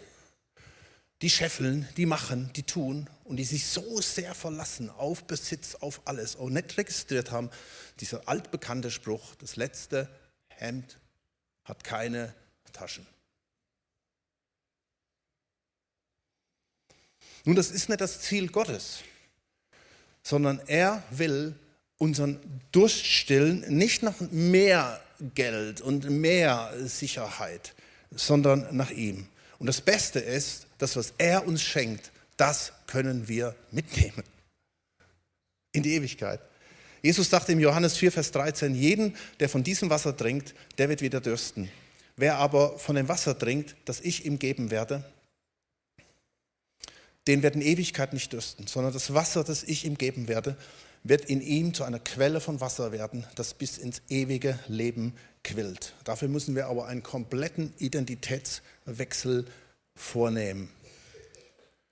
die 1.21 1.29
scheffeln, 1.29 1.87
die 1.95 2.05
machen, 2.05 2.51
die 2.53 2.63
tun 2.63 3.09
und 3.23 3.37
die 3.37 3.45
sich 3.45 3.65
so 3.65 4.01
sehr 4.01 4.35
verlassen 4.35 4.89
auf 4.89 5.23
Besitz, 5.23 5.75
auf 5.75 6.01
alles 6.05 6.35
und 6.35 6.53
nicht 6.53 6.77
registriert 6.77 7.31
haben, 7.31 7.49
dieser 8.01 8.27
altbekannte 8.27 8.91
Spruch, 8.91 9.35
das 9.35 9.55
letzte 9.55 10.09
Hemd 10.49 10.99
hat 11.63 11.83
keine 11.85 12.35
Taschen. 12.73 13.05
Nun, 17.45 17.55
das 17.55 17.71
ist 17.71 17.89
nicht 17.89 18.01
das 18.01 18.21
Ziel 18.21 18.47
Gottes, 18.47 18.99
sondern 20.23 20.61
er 20.67 21.03
will 21.11 21.55
unseren 21.97 22.39
Durst 22.71 23.05
stillen, 23.05 23.61
nicht 23.69 24.03
nach 24.03 24.19
mehr 24.31 25.01
Geld 25.35 25.81
und 25.81 26.09
mehr 26.09 26.73
Sicherheit, 26.83 27.73
sondern 28.11 28.75
nach 28.75 28.91
ihm. 28.91 29.27
Und 29.59 29.67
das 29.67 29.81
Beste 29.81 30.19
ist, 30.19 30.67
das, 30.77 30.95
was 30.95 31.13
er 31.17 31.45
uns 31.47 31.61
schenkt, 31.61 32.11
das 32.37 32.73
können 32.87 33.27
wir 33.27 33.55
mitnehmen 33.71 34.23
in 35.71 35.83
die 35.83 35.93
Ewigkeit. 35.93 36.39
Jesus 37.01 37.29
sagte 37.29 37.51
im 37.51 37.59
Johannes 37.59 37.97
4, 37.97 38.11
Vers 38.11 38.31
13, 38.31 38.75
jeden, 38.75 39.15
der 39.39 39.49
von 39.49 39.63
diesem 39.63 39.89
Wasser 39.89 40.15
trinkt, 40.15 40.53
der 40.77 40.87
wird 40.87 41.01
wieder 41.01 41.19
dürsten. 41.19 41.69
Wer 42.15 42.37
aber 42.37 42.77
von 42.77 42.95
dem 42.95 43.07
Wasser 43.07 43.37
trinkt, 43.37 43.75
das 43.85 43.99
ich 43.99 44.25
ihm 44.25 44.39
geben 44.39 44.71
werde, 44.71 45.03
den 47.27 47.41
wird 47.41 47.55
in 47.55 47.61
Ewigkeit 47.61 48.13
nicht 48.13 48.33
dürsten, 48.33 48.67
sondern 48.67 48.93
das 48.93 49.13
Wasser, 49.13 49.43
das 49.43 49.63
ich 49.63 49.85
ihm 49.85 49.97
geben 49.97 50.27
werde, 50.27 50.57
wird 51.03 51.25
in 51.25 51.41
ihm 51.41 51.73
zu 51.73 51.83
einer 51.83 51.99
Quelle 51.99 52.39
von 52.39 52.61
Wasser 52.61 52.91
werden, 52.91 53.25
das 53.35 53.53
bis 53.53 53.77
ins 53.77 54.01
ewige 54.09 54.59
Leben 54.67 55.15
quillt. 55.43 55.93
Dafür 56.03 56.27
müssen 56.27 56.55
wir 56.55 56.67
aber 56.67 56.87
einen 56.87 57.03
kompletten 57.03 57.73
Identitätswechsel 57.77 59.45
vornehmen. 59.95 60.69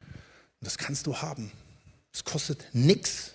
Und 0.01 0.65
das 0.65 0.77
kannst 0.77 1.07
du 1.07 1.17
haben. 1.17 1.51
Es 2.13 2.23
kostet 2.23 2.65
nichts. 2.73 3.31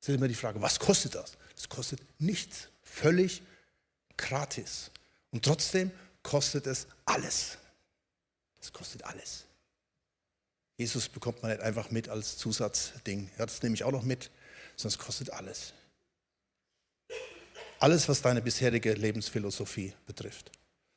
Das 0.00 0.10
ist 0.10 0.14
immer 0.14 0.28
die 0.28 0.34
Frage, 0.34 0.62
was 0.62 0.78
kostet 0.78 1.14
das? 1.14 1.32
Es 1.56 1.68
kostet 1.68 2.00
nichts. 2.18 2.68
Völlig 2.82 3.42
gratis. 4.16 4.90
Und 5.30 5.44
trotzdem 5.44 5.90
kostet 6.22 6.66
es 6.66 6.86
alles. 7.04 7.58
Es 8.60 8.72
kostet 8.72 9.04
alles. 9.04 9.44
Jesus 10.76 11.08
bekommt 11.08 11.42
man 11.42 11.50
nicht 11.50 11.60
einfach 11.60 11.90
mit 11.90 12.08
als 12.08 12.36
Zusatzding. 12.38 13.30
Ja, 13.38 13.46
das 13.46 13.62
nehme 13.62 13.74
ich 13.74 13.84
auch 13.84 13.92
noch 13.92 14.04
mit, 14.04 14.30
es 14.76 14.98
kostet 14.98 15.30
alles. 15.32 15.72
Alles, 17.80 18.08
was 18.08 18.22
deine 18.22 18.40
bisherige 18.42 18.92
Lebensphilosophie 18.94 19.92
betrifft. 20.06 20.50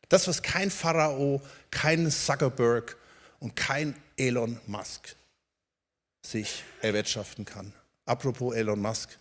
Das, 0.10 0.28
was 0.28 0.42
kein 0.42 0.70
Pharao, 0.70 1.42
kein 1.70 2.10
Zuckerberg 2.12 2.98
und 3.40 3.56
kein 3.56 3.96
Elon 4.18 4.60
Musk 4.68 5.16
sich 6.26 6.64
erwirtschaften 6.82 7.46
kann. 7.46 7.74
Apropos 8.06 8.56
Elon 8.56 8.82
Musk, 8.82 9.18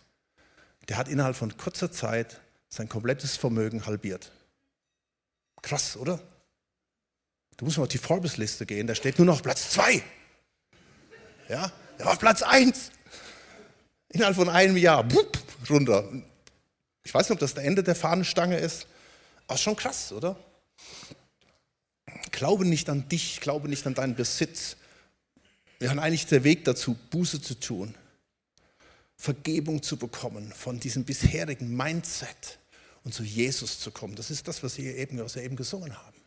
der 0.89 0.97
hat 0.97 1.07
innerhalb 1.07 1.35
von 1.35 1.55
kurzer 1.57 1.91
Zeit 1.91 2.39
sein 2.69 2.89
komplettes 2.89 3.37
Vermögen 3.37 3.85
halbiert. 3.85 4.31
Krass, 5.71 5.95
oder? 5.95 6.19
Du 7.55 7.63
musst 7.63 7.77
mal 7.77 7.83
auf 7.83 7.89
die 7.89 7.97
Forbes-Liste 7.97 8.65
gehen, 8.65 8.87
da 8.87 8.93
steht 8.93 9.17
nur 9.17 9.25
noch 9.25 9.41
Platz 9.41 9.69
zwei. 9.69 10.03
Ja, 11.47 11.71
er 11.97 12.05
war 12.05 12.11
auf 12.11 12.19
Platz 12.19 12.41
1. 12.41 12.91
Innerhalb 14.09 14.35
von 14.35 14.49
einem 14.49 14.75
Jahr, 14.75 15.01
bup, 15.01 15.37
runter. 15.69 16.11
Ich 17.05 17.13
weiß 17.13 17.29
nicht, 17.29 17.35
ob 17.35 17.39
das 17.39 17.53
der 17.53 17.63
Ende 17.63 17.83
der 17.83 17.95
Fahnenstange 17.95 18.57
ist, 18.57 18.85
aber 19.47 19.57
schon 19.57 19.77
krass, 19.77 20.11
oder? 20.11 20.35
Glaube 22.31 22.65
nicht 22.65 22.89
an 22.89 23.07
dich, 23.07 23.39
glaube 23.39 23.69
nicht 23.69 23.87
an 23.87 23.93
deinen 23.93 24.15
Besitz. 24.15 24.75
Wir 25.79 25.89
haben 25.89 25.99
eigentlich 25.99 26.25
der 26.25 26.43
Weg 26.43 26.65
dazu, 26.65 26.97
Buße 27.11 27.41
zu 27.41 27.57
tun, 27.57 27.95
Vergebung 29.15 29.81
zu 29.81 29.95
bekommen 29.95 30.51
von 30.51 30.81
diesem 30.81 31.05
bisherigen 31.05 31.73
Mindset 31.77 32.59
und 33.03 33.13
zu 33.13 33.23
Jesus 33.23 33.79
zu 33.79 33.91
kommen. 33.91 34.15
Das 34.15 34.31
ist 34.31 34.47
das, 34.47 34.63
was 34.63 34.77
wir 34.77 34.95
eben, 34.95 35.19
was 35.19 35.35
wir 35.35 35.43
eben 35.43 35.55
gesungen 35.55 35.97
haben. 35.97 36.21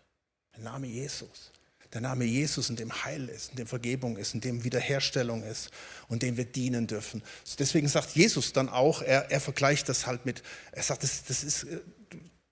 Der 0.56 0.64
Name 0.64 0.86
Jesus 0.86 1.52
der 1.94 2.00
Name 2.00 2.24
Jesus, 2.24 2.70
in 2.70 2.76
dem 2.76 3.04
Heil 3.04 3.28
ist, 3.28 3.50
in 3.50 3.56
dem 3.56 3.68
Vergebung 3.68 4.16
ist, 4.16 4.34
in 4.34 4.40
dem 4.40 4.64
Wiederherstellung 4.64 5.44
ist 5.44 5.70
und 6.08 6.22
dem 6.22 6.36
wir 6.36 6.44
dienen 6.44 6.88
dürfen. 6.88 7.22
Deswegen 7.58 7.86
sagt 7.86 8.16
Jesus 8.16 8.52
dann 8.52 8.68
auch, 8.68 9.00
er, 9.00 9.30
er 9.30 9.40
vergleicht 9.40 9.88
das 9.88 10.06
halt 10.06 10.26
mit, 10.26 10.42
er 10.72 10.82
sagt, 10.82 11.04
das, 11.04 11.22
das 11.24 11.44
ist 11.44 11.64
äh, 11.64 11.78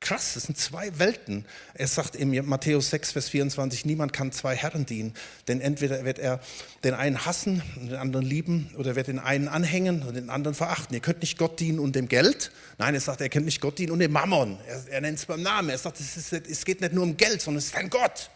krass, 0.02 0.34
das 0.34 0.42
sind 0.42 0.58
zwei 0.58 0.98
Welten. 0.98 1.46
Er 1.72 1.86
sagt 1.86 2.14
in 2.14 2.46
Matthäus 2.46 2.90
6, 2.90 3.12
Vers 3.12 3.30
24, 3.30 3.86
niemand 3.86 4.12
kann 4.12 4.32
zwei 4.32 4.54
Herren 4.54 4.84
dienen, 4.84 5.14
denn 5.48 5.60
entweder 5.60 6.04
wird 6.04 6.18
er 6.18 6.40
den 6.84 6.92
einen 6.92 7.24
hassen 7.24 7.62
und 7.76 7.86
den 7.86 7.96
anderen 7.96 8.26
lieben 8.26 8.70
oder 8.76 8.96
wird 8.96 9.06
den 9.06 9.18
einen 9.18 9.48
anhängen 9.48 10.02
und 10.02 10.14
den 10.14 10.28
anderen 10.28 10.54
verachten. 10.54 10.94
Ihr 10.94 11.00
könnt 11.00 11.20
nicht 11.20 11.38
Gott 11.38 11.58
dienen 11.60 11.78
und 11.78 11.96
dem 11.96 12.08
Geld. 12.08 12.52
Nein, 12.76 12.94
er 12.94 13.00
sagt, 13.00 13.20
er 13.22 13.30
könnt 13.30 13.46
nicht 13.46 13.60
Gott 13.60 13.78
dienen 13.78 13.92
und 13.92 14.00
dem 14.00 14.12
Mammon. 14.12 14.58
Er, 14.66 14.84
er 14.88 15.00
nennt 15.00 15.18
es 15.18 15.24
beim 15.24 15.42
Namen. 15.42 15.70
Er 15.70 15.78
sagt, 15.78 15.98
es, 16.00 16.16
ist, 16.16 16.32
es 16.32 16.64
geht 16.64 16.80
nicht 16.80 16.92
nur 16.92 17.04
um 17.04 17.16
Geld, 17.16 17.40
sondern 17.40 17.58
es 17.58 17.66
ist 17.66 17.76
ein 17.76 17.88
Gott. 17.88 18.30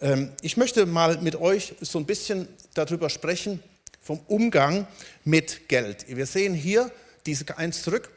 Ähm, 0.00 0.32
ich 0.42 0.56
möchte 0.56 0.84
mal 0.86 1.18
mit 1.22 1.36
euch 1.36 1.74
so 1.80 1.98
ein 1.98 2.06
bisschen 2.06 2.48
darüber 2.74 3.08
sprechen, 3.08 3.60
vom 4.00 4.18
Umgang 4.26 4.86
mit 5.24 5.68
Geld. 5.68 6.04
Wir 6.08 6.26
sehen 6.26 6.52
hier 6.52 6.90
diese 7.26 7.56
eins 7.56 7.82
zurück. 7.82 8.10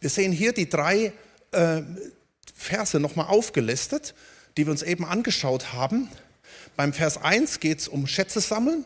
Wir 0.00 0.10
sehen 0.10 0.32
hier 0.32 0.52
die 0.52 0.68
drei 0.68 1.12
äh, 1.52 1.82
Verse 2.54 2.98
nochmal 3.00 3.26
aufgelistet, 3.26 4.14
die 4.56 4.66
wir 4.66 4.70
uns 4.70 4.82
eben 4.82 5.04
angeschaut 5.04 5.72
haben. 5.72 6.08
Beim 6.76 6.92
Vers 6.92 7.18
1 7.18 7.60
geht 7.60 7.80
es 7.80 7.88
um 7.88 8.06
Schätze 8.06 8.40
sammeln. 8.40 8.84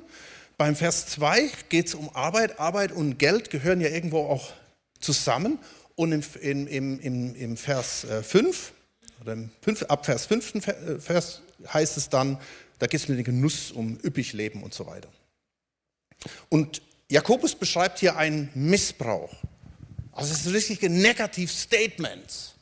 Beim 0.56 0.76
Vers 0.76 1.06
2 1.06 1.50
geht 1.68 1.88
es 1.88 1.94
um 1.94 2.14
Arbeit. 2.14 2.58
Arbeit 2.58 2.92
und 2.92 3.18
Geld 3.18 3.50
gehören 3.50 3.80
ja 3.80 3.88
irgendwo 3.88 4.20
auch 4.20 4.52
zusammen. 5.00 5.58
Und 5.94 6.12
im, 6.12 6.22
im, 6.68 7.00
im, 7.00 7.34
im 7.34 7.56
Vers 7.56 8.06
5 8.22 8.72
oder 9.20 9.32
im 9.32 9.50
5, 9.62 9.82
ab 9.84 10.04
Vers 10.04 10.26
5. 10.26 10.54
Äh, 10.54 10.98
Vers 11.00 11.42
heißt 11.72 11.96
es 11.96 12.08
dann, 12.08 12.38
da 12.78 12.86
geht 12.86 13.00
es 13.00 13.08
mit 13.08 13.18
dem 13.18 13.24
Genuss 13.24 13.70
um 13.72 13.98
üppig 14.04 14.32
leben 14.32 14.62
und 14.62 14.74
so 14.74 14.86
weiter. 14.86 15.08
Und 16.48 16.82
Jakobus 17.10 17.54
beschreibt 17.54 17.98
hier 17.98 18.16
einen 18.16 18.50
Missbrauch. 18.54 19.34
Also 20.18 20.32
es 20.32 20.46
ist 20.46 20.52
richtige 20.52 20.90
Negative 20.90 21.46
Statements. 21.46 22.56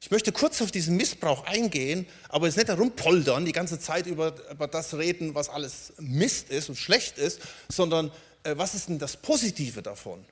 Ich 0.00 0.10
möchte 0.10 0.32
kurz 0.32 0.62
auf 0.62 0.70
diesen 0.70 0.96
Missbrauch 0.96 1.44
eingehen, 1.44 2.06
aber 2.30 2.48
es 2.48 2.56
nicht 2.56 2.70
darum 2.70 2.92
poldern, 2.92 3.44
die 3.44 3.52
ganze 3.52 3.78
Zeit 3.78 4.06
über, 4.06 4.34
über 4.50 4.66
das 4.68 4.94
reden, 4.94 5.34
was 5.34 5.50
alles 5.50 5.92
Mist 5.98 6.48
ist 6.48 6.70
und 6.70 6.76
schlecht 6.76 7.18
ist, 7.18 7.42
sondern 7.68 8.10
äh, 8.42 8.56
was 8.56 8.74
ist 8.74 8.88
denn 8.88 8.98
das 8.98 9.18
Positive 9.18 9.82
davon? 9.82 10.24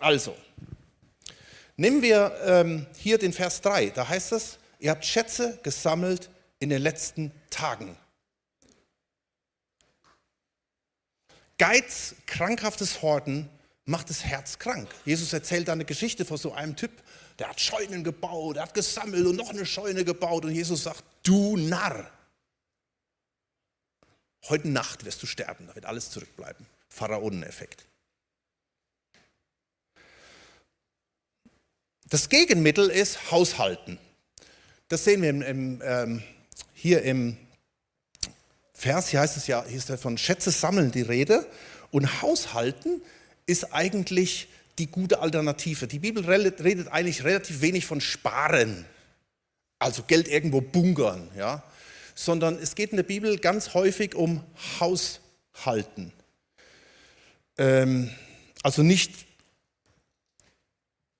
Also, 0.00 0.34
Nehmen 1.76 2.00
wir 2.00 2.40
ähm, 2.44 2.86
hier 2.96 3.18
den 3.18 3.34
Vers 3.34 3.60
3, 3.60 3.90
da 3.90 4.08
heißt 4.08 4.32
es, 4.32 4.58
ihr 4.78 4.92
habt 4.92 5.04
Schätze 5.04 5.58
gesammelt 5.62 6.30
in 6.58 6.70
den 6.70 6.80
letzten 6.80 7.32
Tagen. 7.50 7.98
Geiz, 11.58 12.14
krankhaftes 12.26 13.02
Horten 13.02 13.50
macht 13.86 14.10
das 14.10 14.24
Herz 14.24 14.58
krank. 14.58 14.88
Jesus 15.04 15.32
erzählt 15.32 15.68
da 15.68 15.72
eine 15.72 15.84
Geschichte 15.84 16.24
von 16.24 16.36
so 16.36 16.52
einem 16.52 16.76
Typ, 16.76 16.90
der 17.38 17.48
hat 17.48 17.60
Scheunen 17.60 18.04
gebaut, 18.04 18.56
der 18.56 18.64
hat 18.64 18.74
gesammelt 18.74 19.26
und 19.26 19.36
noch 19.36 19.50
eine 19.50 19.66
Scheune 19.66 20.04
gebaut 20.04 20.44
und 20.44 20.52
Jesus 20.52 20.84
sagt, 20.84 21.04
du 21.22 21.56
Narr, 21.56 22.10
heute 24.48 24.68
Nacht 24.68 25.04
wirst 25.04 25.22
du 25.22 25.26
sterben, 25.26 25.66
da 25.66 25.74
wird 25.74 25.86
alles 25.86 26.10
zurückbleiben. 26.10 26.66
Pharaoneneffekt. 26.88 27.86
Das 32.06 32.28
Gegenmittel 32.28 32.90
ist 32.90 33.32
Haushalten. 33.32 33.98
Das 34.88 35.04
sehen 35.04 35.22
wir 35.22 35.30
im, 35.30 35.42
im, 35.42 35.82
ähm, 35.84 36.22
hier 36.74 37.02
im 37.02 37.36
Vers, 38.74 39.08
hier 39.08 39.20
heißt 39.20 39.36
es 39.36 39.46
ja, 39.46 39.64
hier 39.64 39.78
ist 39.78 39.88
ja 39.88 39.96
von 39.96 40.18
Schätze 40.18 40.50
sammeln 40.50 40.92
die 40.92 41.02
Rede. 41.02 41.48
Und 41.90 42.22
Haushalten 42.22 43.02
ist 43.46 43.72
eigentlich 43.72 44.48
die 44.78 44.86
gute 44.86 45.20
Alternative. 45.20 45.86
Die 45.86 45.98
Bibel 45.98 46.24
redet 46.24 46.88
eigentlich 46.88 47.24
relativ 47.24 47.60
wenig 47.60 47.86
von 47.86 48.00
Sparen. 48.00 48.84
also 49.78 50.02
Geld 50.04 50.28
irgendwo 50.28 50.60
bunkern, 50.60 51.28
ja, 51.36 51.62
sondern 52.14 52.56
es 52.56 52.74
geht 52.74 52.90
in 52.90 52.96
der 52.96 53.04
Bibel 53.04 53.38
ganz 53.38 53.74
häufig 53.74 54.14
um 54.14 54.42
Haushalten. 54.80 56.12
Ähm, 57.58 58.10
also 58.62 58.82
nicht 58.82 59.12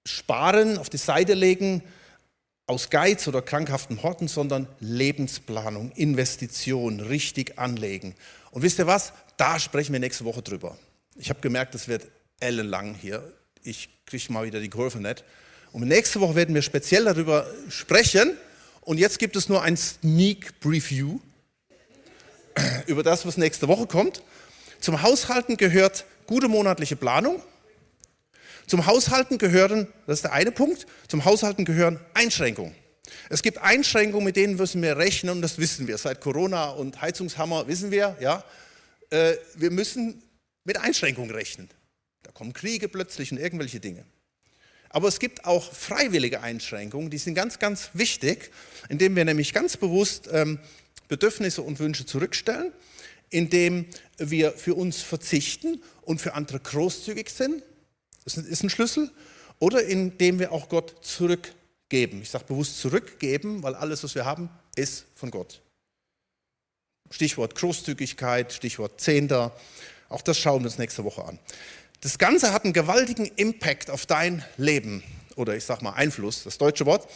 sparen, 0.06 0.78
auf 0.78 0.88
die 0.88 0.96
Seite 0.96 1.34
legen 1.34 1.82
aus 2.66 2.88
Geiz 2.88 3.28
oder 3.28 3.42
krankhaften 3.42 4.02
Horten, 4.02 4.28
sondern 4.28 4.66
Lebensplanung, 4.80 5.92
Investition, 5.92 7.00
richtig 7.00 7.58
anlegen. 7.58 8.14
Und 8.50 8.62
wisst 8.62 8.78
ihr 8.78 8.86
was? 8.86 9.12
Da 9.36 9.58
sprechen 9.58 9.92
wir 9.92 10.00
nächste 10.00 10.24
Woche 10.24 10.40
drüber. 10.40 10.78
Ich 11.16 11.28
habe 11.28 11.40
gemerkt, 11.40 11.74
das 11.74 11.88
wird 11.88 12.06
ellenlang 12.40 12.94
hier. 12.94 13.32
Ich 13.62 13.88
kriege 14.06 14.32
mal 14.32 14.44
wieder 14.46 14.60
die 14.60 14.70
Kurve 14.70 15.00
nicht. 15.00 15.24
Und 15.72 15.88
nächste 15.88 16.20
Woche 16.20 16.34
werden 16.36 16.54
wir 16.54 16.62
speziell 16.62 17.04
darüber 17.04 17.46
sprechen. 17.68 18.36
Und 18.82 18.98
jetzt 18.98 19.18
gibt 19.18 19.34
es 19.36 19.48
nur 19.48 19.62
ein 19.62 19.76
Sneak 19.76 20.60
Preview 20.60 21.18
über 22.86 23.02
das, 23.02 23.26
was 23.26 23.36
nächste 23.36 23.66
Woche 23.68 23.86
kommt. 23.86 24.22
Zum 24.80 25.02
Haushalten 25.02 25.56
gehört 25.56 26.04
gute 26.26 26.48
monatliche 26.48 26.96
Planung. 26.96 27.42
Zum 28.66 28.86
Haushalten 28.86 29.38
gehören, 29.38 29.88
das 30.06 30.18
ist 30.18 30.24
der 30.24 30.32
eine 30.32 30.52
Punkt, 30.52 30.86
zum 31.08 31.24
Haushalten 31.24 31.64
gehören 31.64 32.00
Einschränkungen. 32.14 32.74
Es 33.28 33.42
gibt 33.42 33.58
Einschränkungen, 33.58 34.24
mit 34.24 34.36
denen 34.36 34.56
müssen 34.56 34.82
wir 34.82 34.96
rechnen 34.96 35.32
und 35.32 35.42
das 35.42 35.58
wissen 35.58 35.86
wir. 35.86 35.98
Seit 35.98 36.20
Corona 36.20 36.70
und 36.70 37.00
Heizungshammer 37.00 37.66
wissen 37.68 37.90
wir, 37.90 38.16
ja, 38.20 38.44
äh, 39.10 39.34
wir 39.56 39.70
müssen 39.70 40.22
mit 40.64 40.78
Einschränkungen 40.78 41.30
rechnen. 41.30 41.68
Kommen 42.34 42.52
Kriege 42.52 42.88
plötzlich 42.88 43.32
und 43.32 43.38
irgendwelche 43.38 43.80
Dinge. 43.80 44.04
Aber 44.90 45.08
es 45.08 45.18
gibt 45.18 45.44
auch 45.44 45.72
freiwillige 45.72 46.40
Einschränkungen, 46.40 47.10
die 47.10 47.18
sind 47.18 47.34
ganz, 47.34 47.58
ganz 47.58 47.90
wichtig, 47.94 48.50
indem 48.88 49.16
wir 49.16 49.24
nämlich 49.24 49.52
ganz 49.52 49.76
bewusst 49.76 50.28
ähm, 50.30 50.58
Bedürfnisse 51.08 51.62
und 51.62 51.78
Wünsche 51.80 52.06
zurückstellen, 52.06 52.72
indem 53.30 53.86
wir 54.18 54.52
für 54.52 54.74
uns 54.74 55.02
verzichten 55.02 55.82
und 56.02 56.20
für 56.20 56.34
andere 56.34 56.60
großzügig 56.60 57.30
sind. 57.30 57.62
Das 58.24 58.36
ist 58.36 58.62
ein 58.62 58.70
Schlüssel. 58.70 59.10
Oder 59.58 59.84
indem 59.84 60.38
wir 60.38 60.52
auch 60.52 60.68
Gott 60.68 60.94
zurückgeben. 61.04 62.22
Ich 62.22 62.30
sage 62.30 62.44
bewusst 62.44 62.78
zurückgeben, 62.80 63.62
weil 63.62 63.74
alles, 63.74 64.02
was 64.02 64.14
wir 64.14 64.24
haben, 64.24 64.48
ist 64.76 65.06
von 65.14 65.30
Gott. 65.30 65.60
Stichwort 67.10 67.54
Großzügigkeit, 67.54 68.52
Stichwort 68.52 69.00
Zehnter. 69.00 69.56
Auch 70.08 70.22
das 70.22 70.38
schauen 70.38 70.62
wir 70.62 70.66
uns 70.66 70.78
nächste 70.78 71.04
Woche 71.04 71.24
an. 71.24 71.38
Das 72.04 72.18
Ganze 72.18 72.52
hat 72.52 72.64
einen 72.64 72.74
gewaltigen 72.74 73.24
Impact 73.24 73.88
auf 73.88 74.04
dein 74.04 74.44
Leben 74.58 75.02
oder 75.36 75.56
ich 75.56 75.64
sage 75.64 75.82
mal 75.82 75.94
Einfluss, 75.94 76.44
das 76.44 76.58
deutsche 76.58 76.84
Wort. 76.84 77.10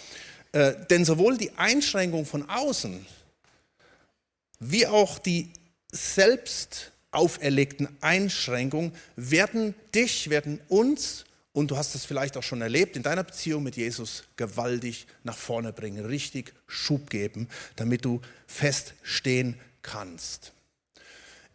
Äh, 0.53 0.77
denn 0.89 1.05
sowohl 1.05 1.37
die 1.37 1.51
Einschränkung 1.59 2.25
von 2.25 2.49
außen 2.49 3.05
wie 4.61 4.87
auch 4.87 5.19
die 5.19 5.53
selbst 5.93 6.93
auferlegten 7.11 7.99
Einschränkungen 8.01 8.93
werden 9.15 9.75
dich, 9.95 10.31
werden 10.31 10.59
uns, 10.69 11.27
und 11.53 11.71
du 11.71 11.77
hast 11.77 11.95
es 11.95 12.07
vielleicht 12.07 12.39
auch 12.39 12.43
schon 12.43 12.63
erlebt, 12.63 12.97
in 12.97 13.03
deiner 13.03 13.25
Beziehung 13.25 13.65
mit 13.65 13.77
Jesus 13.77 14.25
gewaltig 14.37 15.07
nach 15.23 15.37
vorne 15.37 15.75
bringen, 15.75 16.07
richtig 16.07 16.55
Schub 16.67 17.11
geben, 17.11 17.51
damit 17.77 18.07
du 18.07 18.23
feststehen 18.47 19.61
kannst. 19.83 20.55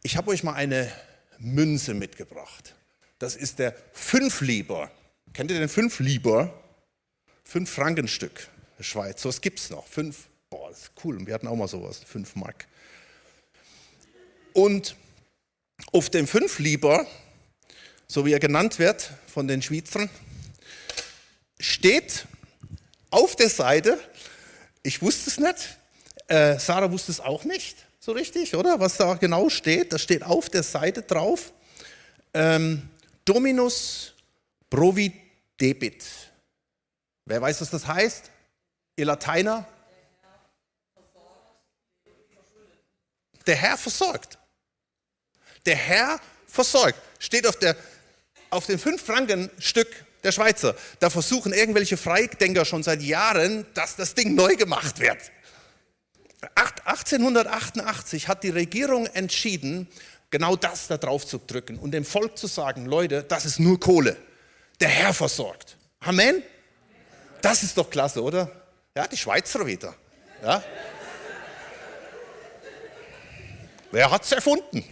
Ich 0.04 0.18
habe 0.18 0.30
euch 0.30 0.44
mal 0.44 0.54
eine 0.54 0.92
Münze 1.40 1.96
mitgebracht. 1.96 2.76
Das 3.24 3.38
ist 3.38 3.58
der 3.58 3.74
Fünflieber. 3.94 4.92
Kennt 5.32 5.50
ihr 5.50 5.58
den 5.58 5.70
Fünflieber? 5.70 6.54
Fünf 7.46 7.70
Frankenstück 7.70 8.50
der 8.78 8.84
Schweiz. 8.84 9.22
So 9.22 9.30
was 9.30 9.40
gibt 9.40 9.60
es 9.60 9.70
noch. 9.70 9.88
Fünf, 9.88 10.28
boah, 10.50 10.68
das 10.70 10.80
ist 10.80 10.92
cool. 11.06 11.16
Und 11.16 11.26
wir 11.26 11.34
hatten 11.34 11.48
auch 11.48 11.56
mal 11.56 11.70
sowas, 11.70 12.02
fünf 12.06 12.36
Mark. 12.36 12.68
Und 14.52 14.98
auf 15.94 16.10
dem 16.10 16.28
Fünflieber, 16.28 17.08
so 18.08 18.26
wie 18.26 18.34
er 18.34 18.42
genannt 18.42 18.78
wird 18.78 19.12
von 19.28 19.48
den 19.48 19.62
Schweizern, 19.62 20.10
steht 21.62 22.28
auf 23.10 23.38
der 23.38 23.50
Seite, 23.50 23.98
ich 24.82 25.02
wusste 25.02 25.30
es 25.30 25.40
nicht, 25.40 25.78
äh, 26.28 26.60
Sarah 26.60 26.92
wusste 26.92 27.14
es 27.14 27.22
auch 27.22 27.46
nicht 27.46 27.78
so 28.02 28.12
richtig, 28.12 28.54
oder? 28.58 28.82
Was 28.82 28.98
da 28.98 29.14
genau 29.14 29.48
steht, 29.48 29.94
das 29.94 30.02
steht 30.02 30.24
auf 30.24 30.50
der 30.50 30.64
Seite 30.64 31.04
drauf. 31.04 31.54
Ähm, 32.34 32.90
Dominus 33.26 34.14
provi 34.70 35.14
debit. 35.60 36.04
Wer 37.26 37.42
weiß, 37.42 37.62
was 37.62 37.70
das 37.70 37.88
heißt? 37.88 38.30
Ihr 38.96 39.06
Lateiner? 39.06 39.68
Der 43.46 43.56
Herr 43.56 43.78
versorgt. 43.78 44.38
Der 45.66 45.76
Herr 45.76 46.20
versorgt. 46.48 47.00
Steht 47.20 47.48
auf, 47.48 47.58
der, 47.58 47.76
auf 48.50 48.66
dem 48.66 48.80
5-Franken-Stück 48.80 50.06
der 50.24 50.32
Schweizer. 50.32 50.76
Da 51.00 51.10
versuchen 51.10 51.54
irgendwelche 51.54 51.98
Freidenker 51.98 52.66
schon 52.66 52.84
seit 52.84 53.02
Jahren, 53.02 53.66
dass 53.74 53.96
das 53.96 54.16
Ding 54.16 54.36
neu 54.36 54.56
gemacht 54.56 55.00
wird. 55.00 55.32
1888 56.56 58.28
hat 58.28 58.44
die 58.44 58.50
Regierung 58.50 59.06
entschieden, 59.08 59.88
genau 60.34 60.56
das 60.56 60.88
da 60.88 60.98
drauf 60.98 61.28
zu 61.28 61.38
drücken 61.38 61.78
und 61.78 61.92
dem 61.92 62.04
Volk 62.04 62.40
zu 62.40 62.48
sagen, 62.48 62.88
Leute, 62.88 63.22
das 63.22 63.46
ist 63.46 63.60
nur 63.60 63.80
Kohle. 63.80 64.18
Der 64.82 64.90
Herr 64.90 65.14
versorgt. 65.14 65.78
Amen? 66.00 66.42
Das 67.42 67.62
ist 67.62 67.78
doch 67.78 67.88
klasse, 67.88 68.22
oder? 68.24 68.50
Ja, 68.98 69.08
die 69.08 69.16
Schweizer 69.16 69.64
wieder. 69.66 69.94
Ja? 70.42 70.64
Wer 73.92 74.10
hat 74.10 74.24
es 74.24 74.32
erfunden? 74.32 74.84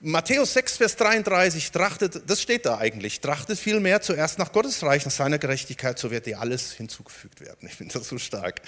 Matthäus 0.00 0.52
6, 0.52 0.76
Vers 0.76 0.96
33, 0.96 1.70
trachtet, 1.72 2.22
das 2.28 2.42
steht 2.42 2.66
da 2.66 2.76
eigentlich, 2.76 3.20
trachtet 3.20 3.58
vielmehr 3.58 4.02
zuerst 4.02 4.38
nach 4.38 4.52
Gottes 4.52 4.82
Reich, 4.82 5.06
nach 5.06 5.12
seiner 5.12 5.38
Gerechtigkeit, 5.38 5.98
so 5.98 6.10
wird 6.10 6.26
dir 6.26 6.38
alles 6.38 6.72
hinzugefügt 6.72 7.40
werden. 7.40 7.66
Ich 7.66 7.74
finde 7.74 7.94
das 7.94 8.06
so 8.06 8.18
stark. 8.18 8.60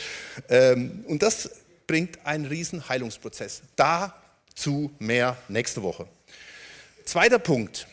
Ähm, 0.49 1.05
und 1.07 1.23
das 1.23 1.51
bringt 1.89 2.25
einen 2.25 2.45
riesen 2.45 2.89
Heilungsprozess. 2.89 3.63
Dazu 3.75 4.93
mehr 5.01 5.37
nächste 5.49 5.83
Woche. 5.83 6.07
Zweiter 7.05 7.41
Punkt, 7.41 7.89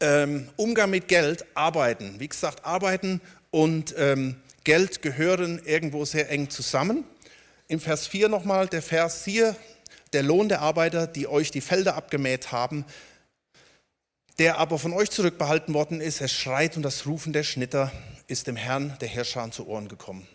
ähm, 0.00 0.50
Umgang 0.56 0.90
mit 0.90 1.08
Geld, 1.08 1.46
Arbeiten. 1.54 2.20
Wie 2.20 2.28
gesagt, 2.28 2.66
Arbeiten 2.66 3.22
und 3.50 3.94
ähm, 3.96 4.36
Geld 4.64 5.00
gehören 5.00 5.62
irgendwo 5.64 6.04
sehr 6.04 6.28
eng 6.30 6.50
zusammen. 6.50 7.04
Im 7.68 7.80
Vers 7.80 8.06
4 8.06 8.28
nochmal, 8.28 8.68
der 8.68 8.82
Vers 8.82 9.22
4, 9.22 9.56
der 10.12 10.22
Lohn 10.22 10.48
der 10.48 10.60
Arbeiter, 10.60 11.06
die 11.06 11.26
euch 11.26 11.50
die 11.50 11.60
Felder 11.60 11.94
abgemäht 11.94 12.52
haben, 12.52 12.84
der 14.38 14.58
aber 14.58 14.78
von 14.78 14.92
euch 14.92 15.10
zurückbehalten 15.10 15.72
worden 15.72 16.00
ist, 16.00 16.20
er 16.20 16.28
schreit 16.28 16.76
und 16.76 16.82
das 16.82 17.06
Rufen 17.06 17.32
der 17.32 17.44
Schnitter 17.44 17.92
ist 18.26 18.46
dem 18.46 18.56
Herrn 18.56 18.96
der 19.00 19.08
Herrscher 19.08 19.50
zu 19.50 19.66
Ohren 19.66 19.88
gekommen. 19.88 20.26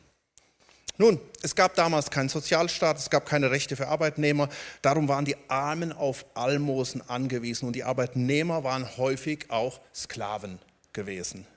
Nun, 1.00 1.18
es 1.42 1.56
gab 1.56 1.76
damals 1.76 2.12
keinen 2.12 2.28
Sozialstaat, 2.28 2.98
es 2.98 3.10
gab 3.10 3.26
keine 3.26 3.52
Rechte 3.52 3.78
für 3.78 3.88
Arbeitnehmer, 3.88 4.50
darum 4.82 5.08
waren 5.08 5.24
die 5.24 5.38
Armen 5.48 5.94
auf 5.94 6.26
Almosen 6.34 7.02
angewiesen 7.08 7.68
und 7.68 7.74
die 7.74 7.86
Arbeitnehmer 7.86 8.66
waren 8.66 8.98
häufig 8.98 9.50
auch 9.50 9.80
Sklaven 9.96 10.60
gewesen 10.92 11.48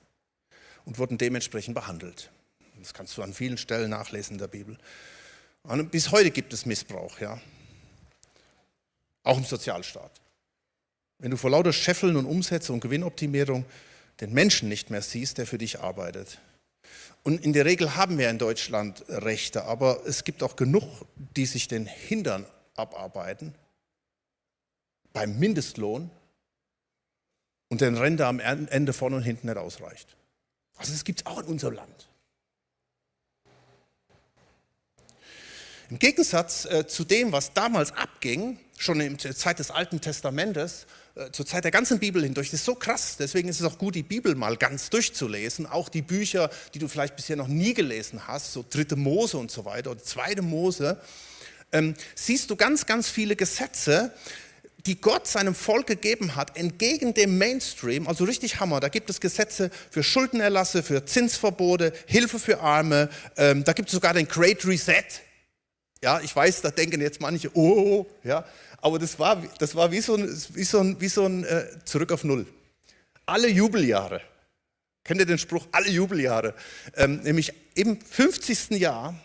und 0.85 0.97
wurden 0.97 1.17
dementsprechend 1.17 1.75
behandelt. 1.75 2.31
Das 2.79 2.93
kannst 2.93 3.17
du 3.17 3.21
an 3.21 3.33
vielen 3.33 3.57
Stellen 3.57 3.89
nachlesen 3.89 4.35
in 4.35 4.39
der 4.39 4.47
Bibel. 4.47 4.77
Und 5.63 5.91
bis 5.91 6.11
heute 6.11 6.31
gibt 6.31 6.53
es 6.53 6.65
Missbrauch, 6.65 7.19
ja. 7.19 7.37
Auch 9.23 9.37
im 9.37 9.43
Sozialstaat. 9.43 10.21
Wenn 11.19 11.31
du 11.31 11.37
vor 11.37 11.49
lauter 11.49 11.73
Scheffeln 11.73 12.15
und 12.15 12.25
Umsätze 12.25 12.71
und 12.71 12.79
Gewinnoptimierung 12.79 13.65
den 14.21 14.31
Menschen 14.31 14.69
nicht 14.69 14.89
mehr 14.89 15.01
siehst, 15.01 15.37
der 15.37 15.47
für 15.47 15.57
dich 15.57 15.81
arbeitet. 15.81 16.39
Und 17.23 17.43
in 17.43 17.53
der 17.53 17.65
Regel 17.65 17.95
haben 17.95 18.17
wir 18.17 18.29
in 18.29 18.37
Deutschland 18.37 19.05
Rechte, 19.07 19.63
aber 19.63 20.05
es 20.05 20.25
gibt 20.25 20.43
auch 20.43 20.57
genug, 20.57 20.83
die 21.15 21.45
sich 21.45 21.69
den 21.69 21.85
Hintern 21.85 22.45
abarbeiten 22.75 23.55
beim 25.13 25.39
Mindestlohn 25.39 26.11
und 27.69 27.81
den 27.81 27.97
Rente 27.97 28.27
am 28.27 28.39
Ende 28.39 28.93
vorne 28.93 29.15
und 29.15 29.23
hinten 29.23 29.47
nicht 29.47 29.57
ausreicht. 29.57 30.17
Also 30.75 30.91
das 30.91 31.05
gibt 31.05 31.21
es 31.21 31.25
auch 31.25 31.39
in 31.39 31.45
unserem 31.45 31.75
Land. 31.75 32.09
Im 35.89 35.99
Gegensatz 35.99 36.65
äh, 36.65 36.87
zu 36.87 37.03
dem, 37.03 37.31
was 37.31 37.53
damals 37.53 37.91
abging, 37.91 38.59
schon 38.77 38.99
in 38.99 39.15
der 39.17 39.35
Zeit 39.35 39.59
des 39.59 39.69
Alten 39.69 40.01
Testamentes, 40.01 40.87
äh, 41.15 41.29
zur 41.31 41.45
Zeit 41.45 41.63
der 41.63 41.71
ganzen 41.71 41.99
Bibel 41.99 42.23
hindurch, 42.23 42.49
das 42.49 42.61
ist 42.61 42.65
so 42.65 42.75
krass. 42.75 43.17
Deswegen 43.19 43.47
ist 43.47 43.59
es 43.59 43.65
auch 43.65 43.77
gut, 43.77 43.93
die 43.93 44.03
Bibel 44.03 44.33
mal 44.33 44.57
ganz 44.57 44.89
durchzulesen. 44.89 45.67
Auch 45.67 45.89
die 45.89 46.01
Bücher, 46.01 46.49
die 46.73 46.79
du 46.79 46.87
vielleicht 46.87 47.15
bisher 47.15 47.35
noch 47.35 47.47
nie 47.47 47.73
gelesen 47.73 48.27
hast, 48.27 48.53
so 48.53 48.65
Dritte 48.67 48.95
Mose 48.95 49.37
und 49.37 49.51
so 49.51 49.65
weiter 49.65 49.91
oder 49.91 50.03
Zweite 50.03 50.41
Mose, 50.41 50.99
ähm, 51.71 51.93
siehst 52.15 52.49
du 52.49 52.55
ganz, 52.55 52.85
ganz 52.85 53.09
viele 53.09 53.35
Gesetze, 53.35 54.11
die 54.85 54.99
Gott 54.99 55.27
seinem 55.27 55.55
Volk 55.55 55.87
gegeben 55.87 56.35
hat, 56.35 56.57
entgegen 56.57 57.13
dem 57.13 57.37
Mainstream, 57.37 58.07
also 58.07 58.25
richtig 58.25 58.59
Hammer. 58.59 58.79
Da 58.79 58.89
gibt 58.89 59.09
es 59.09 59.21
Gesetze 59.21 59.71
für 59.89 60.03
Schuldenerlasse, 60.03 60.83
für 60.83 61.05
Zinsverbote, 61.05 61.93
Hilfe 62.05 62.39
für 62.39 62.59
Arme. 62.59 63.09
Ähm, 63.37 63.63
da 63.63 63.73
gibt 63.73 63.89
es 63.89 63.93
sogar 63.93 64.13
den 64.13 64.27
Great 64.27 64.65
Reset. 64.65 65.05
Ja, 66.03 66.19
ich 66.19 66.35
weiß, 66.35 66.61
da 66.61 66.69
denken 66.69 66.99
jetzt 66.99 67.21
manche, 67.21 67.49
oh, 67.55 68.05
ja, 68.23 68.45
aber 68.81 68.99
das 68.99 69.17
war, 69.17 69.41
das 69.57 69.73
war 69.73 69.89
wie 69.91 70.01
so 70.01 70.15
ein, 70.15 70.27
wie 70.49 70.63
so 70.65 70.79
ein, 70.79 70.99
wie 70.99 71.07
so 71.07 71.25
ein 71.25 71.45
äh, 71.45 71.65
Zurück 71.85 72.11
auf 72.11 72.25
Null. 72.25 72.45
Alle 73.25 73.47
Jubeljahre. 73.47 74.19
Kennt 75.05 75.21
ihr 75.21 75.25
den 75.25 75.37
Spruch? 75.37 75.65
Alle 75.71 75.89
Jubeljahre. 75.89 76.55
Ähm, 76.97 77.21
nämlich 77.21 77.53
im 77.75 78.01
50. 78.01 78.71
Jahr 78.71 79.15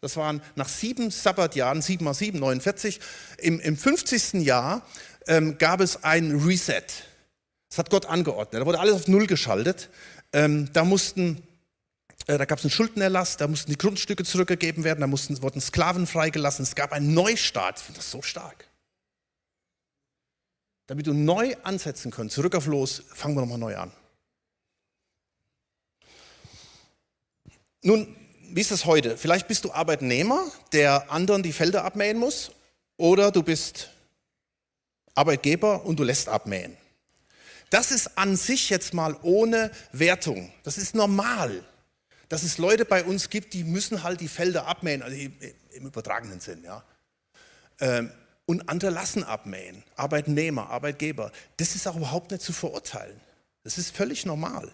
das 0.00 0.18
waren 0.18 0.42
nach 0.54 0.68
sieben 0.68 1.10
Sabbatjahren, 1.10 1.80
sieben 1.80 2.04
mal 2.04 2.12
sieben, 2.12 2.38
49. 2.38 3.00
Im, 3.38 3.58
im 3.60 3.74
50. 3.74 4.34
Jahr 4.44 4.86
ähm, 5.26 5.56
gab 5.56 5.80
es 5.80 6.04
ein 6.04 6.42
Reset. 6.46 6.84
Das 7.70 7.78
hat 7.78 7.88
Gott 7.88 8.04
angeordnet. 8.04 8.60
Da 8.60 8.66
wurde 8.66 8.80
alles 8.80 8.94
auf 8.94 9.08
Null 9.08 9.26
geschaltet. 9.26 9.88
Ähm, 10.34 10.68
da 10.74 10.84
mussten 10.84 11.42
da 12.26 12.44
gab 12.44 12.58
es 12.58 12.64
einen 12.64 12.70
Schuldenerlass, 12.70 13.36
da 13.36 13.46
mussten 13.48 13.70
die 13.70 13.78
Grundstücke 13.78 14.24
zurückgegeben 14.24 14.84
werden, 14.84 15.00
da 15.00 15.06
mussten, 15.06 15.40
wurden 15.42 15.60
Sklaven 15.60 16.06
freigelassen. 16.06 16.62
Es 16.62 16.74
gab 16.74 16.92
einen 16.92 17.12
Neustart. 17.12 17.78
Ich 17.78 17.84
finde 17.84 18.00
das 18.00 18.10
so 18.10 18.22
stark. 18.22 18.66
Damit 20.86 21.06
du 21.06 21.14
neu 21.14 21.54
ansetzen 21.62 22.10
kannst, 22.10 22.34
zurück 22.34 22.54
auf 22.54 22.66
los, 22.66 23.02
fangen 23.14 23.34
wir 23.34 23.40
nochmal 23.40 23.58
neu 23.58 23.76
an. 23.76 23.92
Nun, 27.82 28.16
wie 28.50 28.60
ist 28.60 28.70
es 28.70 28.84
heute? 28.84 29.16
Vielleicht 29.16 29.48
bist 29.48 29.64
du 29.64 29.72
Arbeitnehmer, 29.72 30.42
der 30.72 31.10
anderen 31.10 31.42
die 31.42 31.52
Felder 31.52 31.84
abmähen 31.84 32.18
muss, 32.18 32.52
oder 32.96 33.30
du 33.30 33.42
bist 33.42 33.90
Arbeitgeber 35.14 35.84
und 35.84 35.98
du 35.98 36.04
lässt 36.04 36.28
abmähen. 36.28 36.76
Das 37.70 37.90
ist 37.90 38.16
an 38.18 38.36
sich 38.36 38.70
jetzt 38.70 38.94
mal 38.94 39.16
ohne 39.22 39.70
Wertung. 39.92 40.52
Das 40.62 40.78
ist 40.78 40.94
normal, 40.94 41.64
dass 42.28 42.42
es 42.42 42.58
Leute 42.58 42.84
bei 42.84 43.04
uns 43.04 43.30
gibt, 43.30 43.54
die 43.54 43.64
müssen 43.64 44.02
halt 44.02 44.20
die 44.20 44.28
Felder 44.28 44.66
abmähen, 44.66 45.02
also 45.02 45.16
im 45.16 45.86
übertragenen 45.86 46.40
Sinn, 46.40 46.62
ja. 46.64 46.84
Ähm, 47.80 48.10
und 48.46 48.68
andere 48.68 48.90
lassen 48.90 49.24
abmähen. 49.24 49.82
Arbeitnehmer, 49.96 50.68
Arbeitgeber. 50.68 51.32
Das 51.56 51.74
ist 51.74 51.86
auch 51.86 51.96
überhaupt 51.96 52.30
nicht 52.30 52.42
zu 52.42 52.52
verurteilen. 52.52 53.18
Das 53.62 53.78
ist 53.78 53.96
völlig 53.96 54.26
normal. 54.26 54.70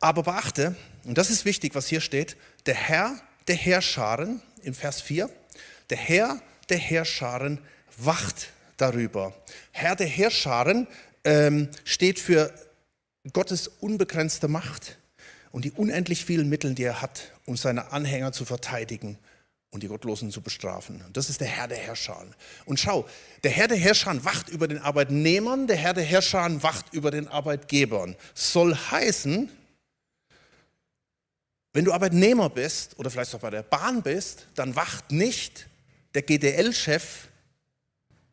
Aber 0.00 0.22
beachte, 0.22 0.76
und 1.04 1.18
das 1.18 1.30
ist 1.30 1.44
wichtig, 1.44 1.74
was 1.74 1.86
hier 1.86 2.00
steht, 2.00 2.36
der 2.66 2.74
Herr 2.74 3.20
der 3.46 3.56
Herrscharen, 3.56 4.42
im 4.62 4.74
Vers 4.74 5.00
4, 5.00 5.30
der 5.90 5.96
Herr 5.96 6.40
der 6.68 6.78
Herrscharen 6.78 7.58
wacht 7.96 8.48
darüber. 8.76 9.34
Herr 9.72 9.96
der 9.96 10.06
Herrscharen 10.06 10.86
ähm, 11.24 11.68
steht 11.84 12.18
für 12.18 12.52
Gottes 13.32 13.68
unbegrenzte 13.68 14.48
Macht 14.48 14.98
und 15.50 15.64
die 15.64 15.72
unendlich 15.72 16.24
vielen 16.24 16.48
Mittel, 16.48 16.74
die 16.74 16.84
er 16.84 17.02
hat, 17.02 17.32
um 17.46 17.56
seine 17.56 17.92
Anhänger 17.92 18.32
zu 18.32 18.44
verteidigen 18.44 19.18
und 19.70 19.82
die 19.82 19.88
Gottlosen 19.88 20.30
zu 20.30 20.40
bestrafen. 20.40 21.04
Das 21.12 21.28
ist 21.28 21.40
der 21.40 21.48
Herr 21.48 21.68
der 21.68 21.78
Herrscher. 21.78 22.24
Und 22.64 22.80
schau, 22.80 23.06
der 23.44 23.50
Herr 23.50 23.68
der 23.68 23.76
Herrscher 23.76 24.24
wacht 24.24 24.48
über 24.48 24.66
den 24.66 24.78
Arbeitnehmern, 24.78 25.66
der 25.66 25.76
Herr 25.76 25.94
der 25.94 26.04
Herrscher 26.04 26.62
wacht 26.62 26.94
über 26.94 27.10
den 27.10 27.28
Arbeitgebern. 27.28 28.16
Soll 28.34 28.74
heißen, 28.74 29.50
wenn 31.72 31.84
du 31.84 31.92
Arbeitnehmer 31.92 32.48
bist 32.48 32.98
oder 32.98 33.10
vielleicht 33.10 33.34
auch 33.34 33.40
bei 33.40 33.50
der 33.50 33.62
Bahn 33.62 34.02
bist, 34.02 34.46
dann 34.54 34.74
wacht 34.74 35.12
nicht 35.12 35.68
der 36.14 36.22
GDL-Chef, 36.22 37.28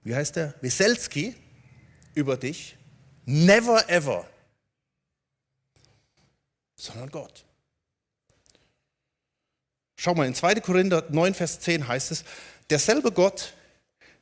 wie 0.03 0.15
heißt 0.15 0.37
der, 0.37 0.55
Wieselski, 0.61 1.35
über 2.13 2.37
dich. 2.37 2.77
Never 3.25 3.89
ever. 3.89 4.25
Sondern 6.75 7.09
Gott. 7.09 7.45
Schau 9.97 10.13
mal, 10.13 10.27
in 10.27 10.35
2. 10.35 10.55
Korinther 10.55 11.05
9, 11.09 11.33
Vers 11.33 11.59
10 11.61 11.87
heißt 11.87 12.11
es, 12.11 12.25
derselbe 12.69 13.11
Gott, 13.11 13.53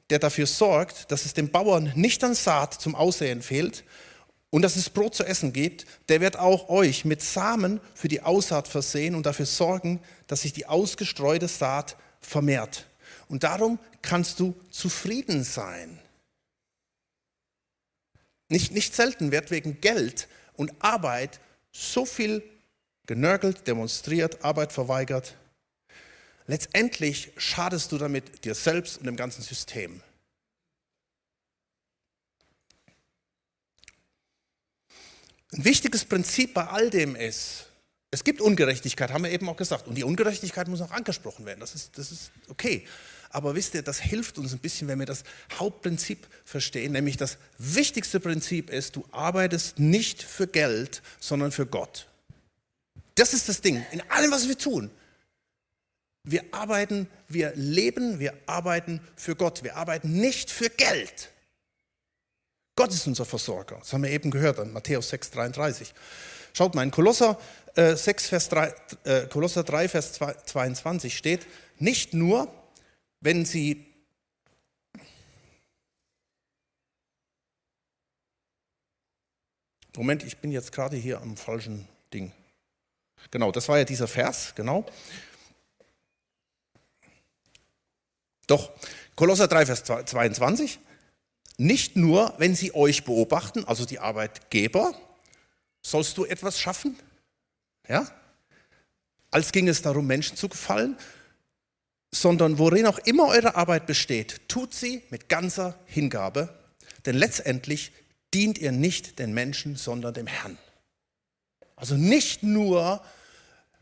der 0.09 0.19
dafür 0.19 0.45
sorgt, 0.45 1.11
dass 1.11 1.25
es 1.25 1.33
dem 1.33 1.49
Bauern 1.49 1.91
nicht 1.95 2.23
an 2.23 2.35
Saat 2.35 2.75
zum 2.75 2.95
Aussehen 2.95 3.41
fehlt 3.41 3.83
und 4.49 4.61
dass 4.61 4.75
es 4.75 4.89
Brot 4.89 5.15
zu 5.15 5.23
essen 5.23 5.51
gibt, 5.51 5.87
der 6.09 6.21
wird 6.21 6.37
auch 6.37 6.69
euch 6.69 7.05
mit 7.05 7.21
Samen 7.21 7.81
für 7.95 8.07
die 8.07 8.21
Aussaat 8.21 8.67
versehen 8.67 9.15
und 9.15 9.25
dafür 9.25 9.47
sorgen, 9.47 9.99
dass 10.27 10.41
sich 10.43 10.53
die 10.53 10.67
ausgestreute 10.67 11.47
Saat 11.47 11.97
vermehrt. 12.21 12.85
Und 13.27 13.43
darum 13.43 13.79
kannst 14.03 14.39
du 14.39 14.55
zufrieden 14.69 15.43
sein. 15.43 15.99
Nicht, 18.49 18.71
nicht 18.71 18.93
selten 18.93 19.31
wird 19.31 19.49
wegen 19.49 19.81
Geld 19.81 20.27
und 20.53 20.71
Arbeit 20.79 21.39
so 21.73 22.05
viel 22.05 22.43
genörgelt, 23.05 23.67
demonstriert, 23.67 24.43
Arbeit 24.45 24.71
verweigert. 24.71 25.35
Letztendlich 26.47 27.31
schadest 27.37 27.91
du 27.91 27.97
damit 27.97 28.45
dir 28.45 28.55
selbst 28.55 28.97
und 28.97 29.05
dem 29.05 29.15
ganzen 29.15 29.41
System. 29.41 30.01
Ein 35.51 35.65
wichtiges 35.65 36.05
Prinzip 36.05 36.53
bei 36.53 36.65
all 36.67 36.89
dem 36.89 37.15
ist, 37.15 37.67
es 38.11 38.23
gibt 38.23 38.41
Ungerechtigkeit, 38.41 39.11
haben 39.11 39.23
wir 39.23 39.31
eben 39.31 39.47
auch 39.49 39.57
gesagt. 39.57 39.87
Und 39.87 39.95
die 39.95 40.03
Ungerechtigkeit 40.03 40.67
muss 40.67 40.81
auch 40.81 40.91
angesprochen 40.91 41.45
werden. 41.45 41.59
Das 41.59 41.73
ist, 41.75 41.97
das 41.97 42.11
ist 42.11 42.31
okay. 42.47 42.87
Aber 43.33 43.55
wisst 43.55 43.73
ihr, 43.73 43.81
das 43.81 43.99
hilft 43.99 44.37
uns 44.37 44.53
ein 44.53 44.59
bisschen, 44.59 44.87
wenn 44.87 44.99
wir 44.99 45.07
das 45.07 45.23
Hauptprinzip 45.57 46.27
verstehen, 46.45 46.91
nämlich 46.91 47.17
das 47.17 47.39
wichtigste 47.57 48.19
Prinzip 48.19 48.69
ist, 48.69 48.95
du 48.95 49.05
arbeitest 49.11 49.79
nicht 49.79 50.21
für 50.21 50.45
Geld, 50.45 51.01
sondern 51.19 51.51
für 51.51 51.65
Gott. 51.65 52.07
Das 53.15 53.33
ist 53.33 53.49
das 53.49 53.61
Ding, 53.61 53.83
in 53.91 54.01
allem, 54.11 54.29
was 54.29 54.47
wir 54.47 54.57
tun. 54.57 54.91
Wir 56.23 56.43
arbeiten, 56.51 57.07
wir 57.27 57.53
leben, 57.55 58.19
wir 58.19 58.33
arbeiten 58.45 59.01
für 59.15 59.35
Gott. 59.35 59.63
Wir 59.63 59.77
arbeiten 59.77 60.13
nicht 60.13 60.51
für 60.51 60.69
Geld. 60.69 61.31
Gott 62.75 62.93
ist 62.93 63.07
unser 63.07 63.25
Versorger. 63.25 63.77
Das 63.79 63.93
haben 63.93 64.03
wir 64.03 64.11
eben 64.11 64.29
gehört 64.29 64.59
an 64.59 64.71
Matthäus 64.71 65.09
6, 65.09 65.31
33. 65.31 65.93
Schaut 66.53 66.75
mal, 66.75 66.83
in 66.83 66.91
Kolosser, 66.91 67.39
äh, 67.75 67.95
6, 67.95 68.27
Vers 68.27 68.49
3, 68.49 68.75
äh, 69.05 69.27
Kolosser 69.27 69.63
3, 69.63 69.89
Vers 69.89 70.13
22 70.13 71.17
steht, 71.17 71.47
nicht 71.79 72.13
nur, 72.13 72.47
wenn 73.23 73.45
sie 73.45 73.89
Moment, 79.95 80.23
ich 80.23 80.37
bin 80.37 80.51
jetzt 80.51 80.71
gerade 80.71 80.97
hier 80.97 81.21
am 81.21 81.37
falschen 81.37 81.87
Ding. 82.11 82.31
Genau, 83.29 83.51
das 83.51 83.69
war 83.69 83.77
ja 83.77 83.83
dieser 83.83 84.07
Vers, 84.07 84.55
genau. 84.55 84.85
Doch, 88.47 88.71
Kolosser 89.15 89.47
3, 89.47 89.67
Vers 89.67 89.83
22. 89.83 90.79
Nicht 91.57 91.95
nur, 91.95 92.33
wenn 92.39 92.55
sie 92.55 92.73
euch 92.73 93.03
beobachten, 93.03 93.65
also 93.65 93.85
die 93.85 93.99
Arbeitgeber, 93.99 94.95
sollst 95.83 96.17
du 96.17 96.25
etwas 96.25 96.59
schaffen, 96.59 96.97
ja, 97.87 98.09
als 99.29 99.51
ging 99.51 99.67
es 99.67 99.83
darum, 99.83 100.07
Menschen 100.07 100.37
zu 100.37 100.49
gefallen, 100.49 100.97
sondern 102.13 102.59
worin 102.59 102.85
auch 102.85 102.99
immer 102.99 103.27
eure 103.27 103.55
Arbeit 103.55 103.87
besteht, 103.87 104.47
tut 104.47 104.73
sie 104.73 105.01
mit 105.09 105.29
ganzer 105.29 105.77
Hingabe, 105.85 106.53
denn 107.07 107.15
letztendlich 107.15 107.91
dient 108.33 108.59
ihr 108.59 108.71
nicht 108.71 109.17
den 109.17 109.33
Menschen, 109.33 109.75
sondern 109.75 110.13
dem 110.13 110.27
Herrn. 110.27 110.57
Also 111.75 111.95
nicht 111.95 112.43
nur, 112.43 113.03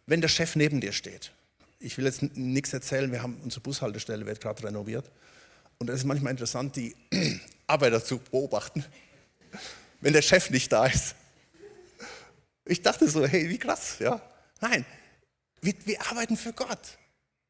wenn 0.06 0.22
der 0.22 0.30
Chef 0.30 0.56
neben 0.56 0.80
dir 0.80 0.94
steht. 0.94 1.32
Ich 1.80 1.98
will 1.98 2.06
jetzt 2.06 2.22
nichts 2.22 2.72
erzählen, 2.72 3.12
wir 3.12 3.22
haben 3.22 3.38
unsere 3.44 3.62
Bushaltestelle 3.62 4.26
wird 4.26 4.40
gerade 4.40 4.64
renoviert 4.64 5.12
und 5.78 5.90
es 5.90 5.98
ist 5.98 6.06
manchmal 6.06 6.32
interessant, 6.32 6.76
die 6.78 6.96
Arbeiter 7.68 8.04
zu 8.04 8.20
beobachten, 8.20 8.86
wenn 10.02 10.14
der 10.14 10.22
Chef 10.22 10.50
nicht 10.50 10.72
da 10.72 10.86
ist. 10.86 11.16
Ich 12.64 12.82
dachte 12.82 13.10
so, 13.10 13.26
hey, 13.26 13.50
wie 13.50 13.58
krass, 13.58 13.98
ja. 14.00 14.22
Nein, 14.62 14.86
wir, 15.60 15.74
wir 15.84 16.02
arbeiten 16.10 16.38
für 16.38 16.54
Gott 16.54 16.98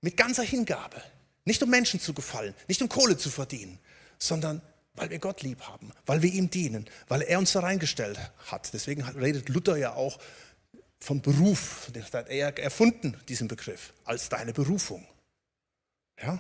mit 0.02 0.18
ganzer 0.18 0.44
Hingabe. 0.44 1.02
Nicht 1.46 1.62
um 1.64 1.70
Menschen 1.70 2.00
zu 2.00 2.14
gefallen, 2.14 2.54
nicht 2.68 2.82
um 2.82 2.90
Kohle 2.90 3.18
zu 3.18 3.30
verdienen, 3.30 3.80
sondern 4.20 4.62
weil 4.94 5.10
wir 5.10 5.20
Gott 5.20 5.42
lieb 5.42 5.62
haben, 5.62 5.92
weil 6.06 6.22
wir 6.22 6.32
ihm 6.32 6.50
dienen, 6.50 6.88
weil 7.08 7.22
er 7.22 7.40
uns 7.40 7.54
da 7.54 7.62
reingestellt 7.62 8.20
hat. 8.48 8.72
Deswegen 8.74 9.02
redet 9.04 9.50
Luther 9.50 9.78
ja 9.78 9.94
auch 9.94 10.20
von 11.00 11.22
Beruf, 11.22 11.90
den 11.96 12.04
hat 12.04 12.30
er 12.30 12.58
erfunden, 12.60 13.20
diesen 13.28 13.48
Begriff, 13.48 13.94
als 14.04 14.30
deine 14.30 14.54
Berufung. 14.54 15.08
Ja? 16.22 16.40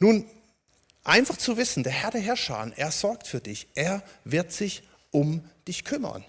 Nun, 0.00 0.28
Einfach 1.06 1.36
zu 1.36 1.56
wissen, 1.56 1.84
der 1.84 1.92
Herr 1.92 2.10
der 2.10 2.20
Herrscher, 2.20 2.72
er 2.74 2.90
sorgt 2.90 3.28
für 3.28 3.40
dich, 3.40 3.68
er 3.76 4.02
wird 4.24 4.50
sich 4.50 4.82
um 5.12 5.48
dich 5.68 5.84
kümmern. 5.84 6.24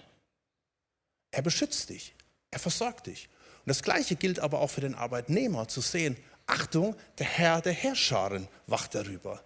Er 1.32 1.42
beschützt 1.42 1.90
dich, 1.90 2.14
er 2.52 2.60
versorgt 2.60 3.08
dich. 3.08 3.28
Und 3.64 3.70
das 3.70 3.82
Gleiche 3.82 4.14
gilt 4.14 4.38
aber 4.38 4.60
auch 4.60 4.70
für 4.70 4.80
den 4.80 4.94
Arbeitnehmer, 4.94 5.66
zu 5.66 5.80
sehen, 5.80 6.16
Achtung, 6.48 6.96
der 7.18 7.26
Herr 7.26 7.60
der 7.60 7.72
Herrscharen 7.72 8.48
wacht 8.66 8.94
darüber, 8.94 9.42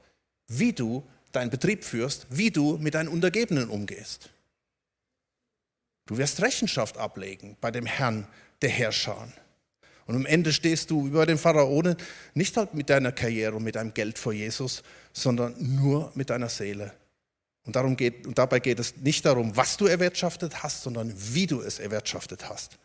wie 0.46 0.72
du 0.72 1.04
deinen 1.32 1.50
Betrieb 1.50 1.84
führst, 1.84 2.26
wie 2.30 2.50
du 2.50 2.78
mit 2.78 2.94
deinen 2.94 3.08
Untergebenen 3.08 3.68
umgehst. 3.68 4.30
Du 6.06 6.16
wirst 6.16 6.40
Rechenschaft 6.42 6.96
ablegen 6.96 7.56
bei 7.60 7.70
dem 7.70 7.86
Herrn 7.86 8.26
der 8.60 8.70
Herrscharen. 8.70 9.32
Und 10.06 10.16
am 10.16 10.26
Ende 10.26 10.52
stehst 10.52 10.90
du 10.90 11.06
über 11.06 11.26
den 11.26 11.38
Pharaonen 11.38 11.96
nicht 12.34 12.56
halt 12.56 12.74
mit 12.74 12.90
deiner 12.90 13.12
Karriere 13.12 13.56
und 13.56 13.64
mit 13.64 13.76
deinem 13.76 13.94
Geld 13.94 14.18
vor 14.18 14.32
Jesus, 14.32 14.82
sondern 15.12 15.54
nur 15.58 16.12
mit 16.14 16.30
deiner 16.30 16.48
Seele. 16.48 16.92
Und, 17.64 17.76
darum 17.76 17.96
geht, 17.96 18.26
und 18.26 18.38
dabei 18.38 18.58
geht 18.58 18.80
es 18.80 18.96
nicht 18.96 19.24
darum, 19.24 19.56
was 19.56 19.76
du 19.76 19.86
erwirtschaftet 19.86 20.62
hast, 20.62 20.82
sondern 20.82 21.12
wie 21.16 21.46
du 21.46 21.60
es 21.60 21.78
erwirtschaftet 21.78 22.48
hast. 22.48 22.78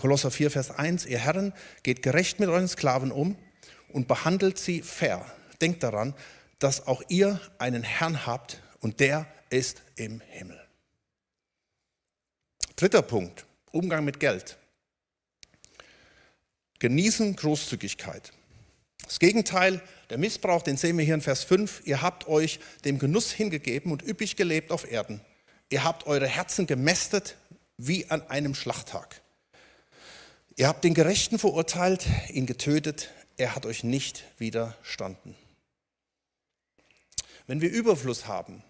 Kolosser 0.00 0.30
4, 0.30 0.50
Vers 0.50 0.70
1, 0.70 1.04
ihr 1.04 1.18
Herren, 1.18 1.52
geht 1.82 2.02
gerecht 2.02 2.40
mit 2.40 2.48
euren 2.48 2.66
Sklaven 2.66 3.12
um 3.12 3.36
und 3.92 4.08
behandelt 4.08 4.58
sie 4.58 4.80
fair. 4.80 5.26
Denkt 5.60 5.82
daran, 5.82 6.14
dass 6.58 6.86
auch 6.86 7.02
ihr 7.08 7.38
einen 7.58 7.82
Herrn 7.82 8.24
habt 8.24 8.62
und 8.80 8.98
der 9.00 9.26
ist 9.50 9.82
im 9.96 10.22
Himmel. 10.22 10.58
Dritter 12.76 13.02
Punkt, 13.02 13.44
Umgang 13.72 14.02
mit 14.06 14.20
Geld. 14.20 14.56
Genießen 16.78 17.36
Großzügigkeit. 17.36 18.32
Das 19.04 19.18
Gegenteil, 19.18 19.82
der 20.08 20.16
Missbrauch, 20.16 20.62
den 20.62 20.78
sehen 20.78 20.96
wir 20.96 21.04
hier 21.04 21.12
in 21.12 21.20
Vers 21.20 21.44
5. 21.44 21.82
Ihr 21.84 22.00
habt 22.00 22.26
euch 22.26 22.58
dem 22.86 22.98
Genuss 22.98 23.32
hingegeben 23.32 23.92
und 23.92 24.02
üppig 24.02 24.36
gelebt 24.36 24.70
auf 24.72 24.90
Erden. 24.90 25.20
Ihr 25.68 25.84
habt 25.84 26.06
eure 26.06 26.26
Herzen 26.26 26.66
gemästet 26.66 27.36
wie 27.76 28.10
an 28.10 28.22
einem 28.30 28.54
Schlachttag. 28.54 29.20
Ihr 30.60 30.68
habt 30.68 30.84
den 30.84 30.92
Gerechten 30.92 31.38
verurteilt, 31.38 32.06
ihn 32.28 32.44
getötet, 32.44 33.08
er 33.38 33.54
hat 33.54 33.64
euch 33.64 33.82
nicht 33.82 34.26
widerstanden. 34.36 35.34
Wenn 37.46 37.62
wir 37.62 37.70
Überfluss 37.70 38.26
haben, 38.26 38.62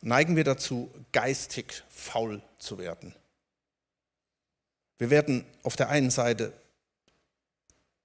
neigen 0.00 0.34
wir 0.34 0.42
dazu, 0.42 0.92
geistig 1.12 1.84
faul 1.90 2.42
zu 2.58 2.78
werden. 2.78 3.14
Wir 4.98 5.10
werden 5.10 5.44
auf 5.62 5.76
der 5.76 5.90
einen 5.90 6.10
Seite 6.10 6.52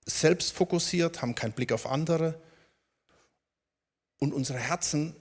selbstfokussiert, 0.05 1.23
haben 1.23 1.33
keinen 1.33 1.53
Blick 1.53 1.71
auf 1.71 1.87
andere 1.87 2.39
und 4.19 4.31
unsere 4.31 4.59
Herzen 4.59 5.15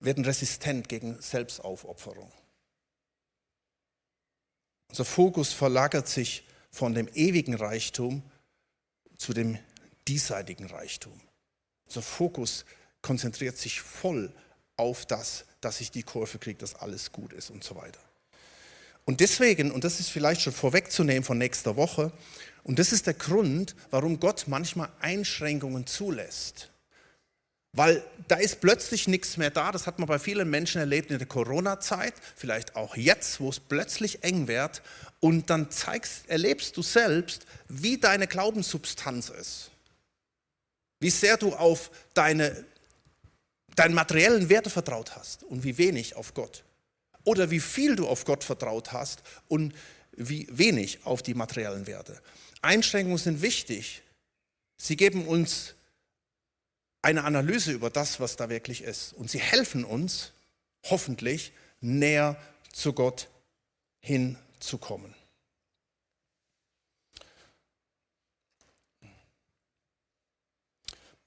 werden 0.00 0.24
resistent 0.24 0.88
gegen 0.88 1.22
Selbstaufopferung. 1.22 2.32
Unser 4.88 5.04
Fokus 5.04 5.52
verlagert 5.52 6.08
sich 6.08 6.46
von 6.70 6.94
dem 6.94 7.08
ewigen 7.14 7.54
Reichtum 7.54 8.22
zu 9.16 9.32
dem 9.32 9.58
diesseitigen 10.08 10.66
Reichtum. 10.66 11.20
Unser 11.86 12.02
Fokus 12.02 12.64
konzentriert 13.02 13.56
sich 13.56 13.80
voll 13.80 14.32
auf 14.76 15.06
das, 15.06 15.44
dass 15.60 15.80
ich 15.80 15.90
die 15.90 16.02
Kurve 16.02 16.38
kriege, 16.38 16.58
dass 16.58 16.74
alles 16.74 17.12
gut 17.12 17.32
ist 17.32 17.50
und 17.50 17.64
so 17.64 17.76
weiter. 17.76 18.00
Und 19.04 19.20
deswegen, 19.20 19.70
und 19.70 19.84
das 19.84 20.00
ist 20.00 20.10
vielleicht 20.10 20.42
schon 20.42 20.52
vorwegzunehmen 20.52 21.22
von 21.22 21.38
nächster 21.38 21.76
Woche, 21.76 22.12
und 22.64 22.80
das 22.80 22.92
ist 22.92 23.06
der 23.06 23.14
Grund, 23.14 23.76
warum 23.90 24.18
Gott 24.18 24.44
manchmal 24.48 24.90
Einschränkungen 25.00 25.86
zulässt. 25.86 26.70
Weil 27.76 28.02
da 28.26 28.36
ist 28.36 28.62
plötzlich 28.62 29.06
nichts 29.06 29.36
mehr 29.36 29.50
da. 29.50 29.70
Das 29.70 29.86
hat 29.86 29.98
man 29.98 30.08
bei 30.08 30.18
vielen 30.18 30.48
Menschen 30.48 30.80
erlebt 30.80 31.10
in 31.10 31.18
der 31.18 31.26
Corona-Zeit, 31.26 32.14
vielleicht 32.34 32.74
auch 32.74 32.96
jetzt, 32.96 33.38
wo 33.38 33.50
es 33.50 33.60
plötzlich 33.60 34.24
eng 34.24 34.48
wird. 34.48 34.82
Und 35.20 35.50
dann 35.50 35.70
zeigst, 35.70 36.28
erlebst 36.28 36.76
du 36.78 36.82
selbst, 36.82 37.46
wie 37.68 37.98
deine 37.98 38.26
Glaubenssubstanz 38.26 39.28
ist. 39.28 39.70
Wie 41.00 41.10
sehr 41.10 41.36
du 41.36 41.54
auf 41.54 41.90
deine, 42.14 42.64
deinen 43.74 43.94
materiellen 43.94 44.48
Werte 44.48 44.70
vertraut 44.70 45.14
hast 45.14 45.42
und 45.44 45.62
wie 45.62 45.76
wenig 45.76 46.16
auf 46.16 46.32
Gott. 46.32 46.64
Oder 47.24 47.50
wie 47.50 47.60
viel 47.60 47.94
du 47.94 48.08
auf 48.08 48.24
Gott 48.24 48.42
vertraut 48.42 48.92
hast 48.92 49.22
und 49.48 49.74
wie 50.12 50.48
wenig 50.50 51.00
auf 51.04 51.22
die 51.22 51.34
materiellen 51.34 51.86
Werte. 51.86 52.18
Einschränkungen 52.62 53.18
sind 53.18 53.42
wichtig. 53.42 54.02
Sie 54.78 54.96
geben 54.96 55.26
uns 55.26 55.74
eine 57.06 57.22
Analyse 57.22 57.70
über 57.70 57.88
das, 57.88 58.18
was 58.18 58.34
da 58.34 58.48
wirklich 58.48 58.82
ist. 58.82 59.12
Und 59.12 59.30
sie 59.30 59.38
helfen 59.38 59.84
uns, 59.84 60.32
hoffentlich, 60.86 61.52
näher 61.80 62.36
zu 62.72 62.92
Gott 62.92 63.28
hinzukommen. 64.00 65.14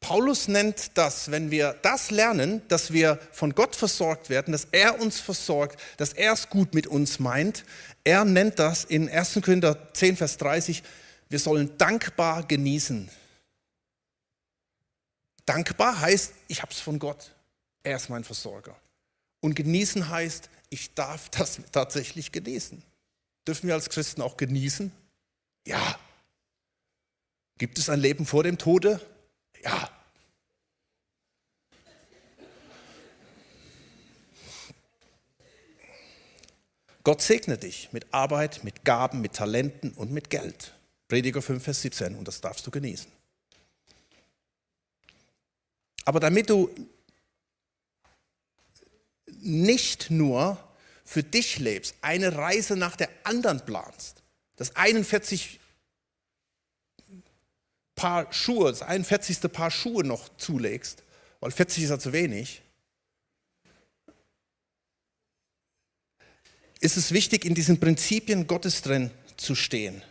Paulus 0.01 0.49
nennt 0.49 0.97
das, 0.97 1.31
wenn 1.31 1.49
wir 1.49 1.77
das 1.81 2.11
lernen, 2.11 2.61
dass 2.67 2.91
wir 2.91 3.17
von 3.31 3.55
Gott 3.55 3.73
versorgt 3.77 4.29
werden, 4.29 4.51
dass 4.51 4.67
er 4.71 4.99
uns 4.99 5.21
versorgt, 5.21 5.79
dass 5.95 6.11
er 6.11 6.33
es 6.33 6.49
gut 6.49 6.73
mit 6.73 6.87
uns 6.87 7.19
meint, 7.19 7.63
er 8.03 8.25
nennt 8.25 8.59
das 8.59 8.83
in 8.83 9.07
1. 9.07 9.39
Korinther 9.41 9.93
10, 9.93 10.17
Vers 10.17 10.35
30, 10.37 10.83
wir 11.29 11.39
sollen 11.39 11.77
dankbar 11.77 12.43
genießen. 12.43 13.09
Dankbar 15.49 15.99
heißt, 15.99 16.35
ich 16.47 16.61
habe 16.61 16.71
es 16.71 16.79
von 16.79 16.99
Gott. 16.99 17.33
Er 17.81 17.95
ist 17.95 18.07
mein 18.07 18.23
Versorger. 18.23 18.79
Und 19.39 19.55
genießen 19.55 20.07
heißt, 20.07 20.47
ich 20.69 20.93
darf 20.93 21.29
das 21.31 21.59
tatsächlich 21.71 22.31
genießen. 22.31 22.83
Dürfen 23.47 23.65
wir 23.65 23.73
als 23.73 23.89
Christen 23.89 24.21
auch 24.21 24.37
genießen? 24.37 24.91
Ja. 25.65 25.99
Gibt 27.57 27.79
es 27.79 27.89
ein 27.89 27.99
Leben 27.99 28.27
vor 28.27 28.43
dem 28.43 28.59
Tode? 28.59 29.01
Ja. 29.63 29.89
Gott 37.01 37.23
segne 37.23 37.57
dich 37.57 37.91
mit 37.91 38.13
Arbeit, 38.13 38.63
mit 38.63 38.85
Gaben, 38.85 39.19
mit 39.21 39.33
Talenten 39.33 39.93
und 39.93 40.11
mit 40.11 40.29
Geld. 40.29 40.75
Prediger 41.07 41.41
5, 41.41 41.63
Vers 41.63 41.81
17 41.81 42.13
und 42.13 42.27
das 42.27 42.39
darfst 42.39 42.67
du 42.67 42.69
genießen. 42.69 43.18
Aber 46.09 46.19
damit 46.19 46.49
du 46.49 46.73
nicht 49.41 50.09
nur 50.09 50.57
für 51.05 51.21
dich 51.21 51.59
lebst, 51.59 51.93
eine 52.01 52.35
Reise 52.35 52.75
nach 52.75 52.95
der 52.95 53.09
anderen 53.25 53.63
planst, 53.63 54.23
das 54.55 54.75
41 54.75 55.59
Paar 57.93 58.33
Schuhe, 58.33 58.71
das 58.71 58.81
41. 58.81 59.39
Paar 59.51 59.69
Schuhe 59.69 60.03
noch 60.03 60.35
zulegst, 60.37 61.03
weil 61.41 61.51
40 61.51 61.83
ist 61.83 61.89
ja 61.91 61.99
zu 61.99 62.11
wenig, 62.11 62.63
ist 66.79 66.97
es 66.97 67.11
wichtig, 67.11 67.45
in 67.45 67.53
diesen 67.53 67.79
Prinzipien 67.79 68.47
Gottes 68.47 68.81
drin 68.81 69.11
zu 69.37 69.53
stehen 69.53 70.01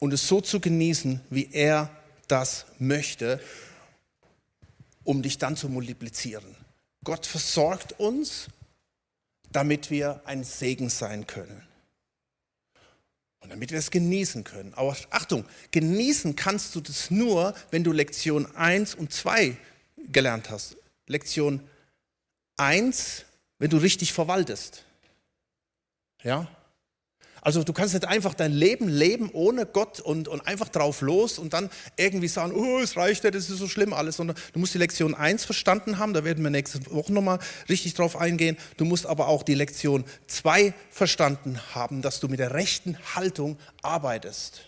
und 0.00 0.12
es 0.12 0.26
so 0.26 0.40
zu 0.40 0.58
genießen, 0.58 1.20
wie 1.30 1.52
er 1.52 1.88
das 2.26 2.66
möchte, 2.80 3.40
um 5.06 5.22
dich 5.22 5.38
dann 5.38 5.56
zu 5.56 5.68
multiplizieren. 5.68 6.56
Gott 7.04 7.24
versorgt 7.24 7.98
uns, 7.98 8.48
damit 9.50 9.90
wir 9.90 10.20
ein 10.24 10.44
Segen 10.44 10.90
sein 10.90 11.26
können. 11.26 11.66
Und 13.40 13.50
damit 13.50 13.70
wir 13.70 13.78
es 13.78 13.92
genießen 13.92 14.42
können. 14.42 14.74
Aber 14.74 14.96
Achtung, 15.10 15.44
genießen 15.70 16.34
kannst 16.34 16.74
du 16.74 16.80
das 16.80 17.12
nur, 17.12 17.54
wenn 17.70 17.84
du 17.84 17.92
Lektion 17.92 18.54
1 18.56 18.96
und 18.96 19.12
2 19.12 19.56
gelernt 20.08 20.50
hast. 20.50 20.76
Lektion 21.06 21.60
1, 22.56 23.24
wenn 23.58 23.70
du 23.70 23.76
richtig 23.76 24.12
verwaltest. 24.12 24.84
Ja? 26.24 26.48
Also 27.46 27.62
du 27.62 27.72
kannst 27.72 27.94
nicht 27.94 28.04
einfach 28.04 28.34
dein 28.34 28.50
Leben 28.50 28.88
leben 28.88 29.30
ohne 29.32 29.66
Gott 29.66 30.00
und, 30.00 30.26
und 30.26 30.44
einfach 30.48 30.68
drauf 30.68 31.00
los 31.00 31.38
und 31.38 31.52
dann 31.52 31.70
irgendwie 31.96 32.26
sagen, 32.26 32.52
oh, 32.52 32.80
es 32.80 32.96
reicht 32.96 33.22
ja, 33.22 33.30
das 33.30 33.48
ist 33.48 33.58
so 33.58 33.68
schlimm 33.68 33.92
alles, 33.92 34.16
sondern 34.16 34.36
du 34.52 34.58
musst 34.58 34.74
die 34.74 34.78
Lektion 34.78 35.14
1 35.14 35.44
verstanden 35.44 35.98
haben, 35.98 36.12
da 36.12 36.24
werden 36.24 36.42
wir 36.42 36.50
nächste 36.50 36.84
Woche 36.90 37.12
nochmal 37.12 37.38
richtig 37.68 37.94
drauf 37.94 38.16
eingehen. 38.16 38.56
Du 38.78 38.84
musst 38.84 39.06
aber 39.06 39.28
auch 39.28 39.44
die 39.44 39.54
Lektion 39.54 40.04
2 40.26 40.74
verstanden 40.90 41.60
haben, 41.72 42.02
dass 42.02 42.18
du 42.18 42.26
mit 42.26 42.40
der 42.40 42.52
rechten 42.52 42.98
Haltung 43.14 43.58
arbeitest. 43.80 44.62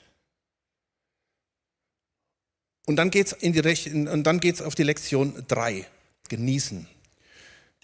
Und 2.87 2.95
dann 2.95 3.11
geht 3.11 3.27
es 3.27 4.63
auf 4.63 4.77
die 4.77 4.85
Lektion 4.85 5.45
3, 5.49 5.85
genießen. 6.29 6.87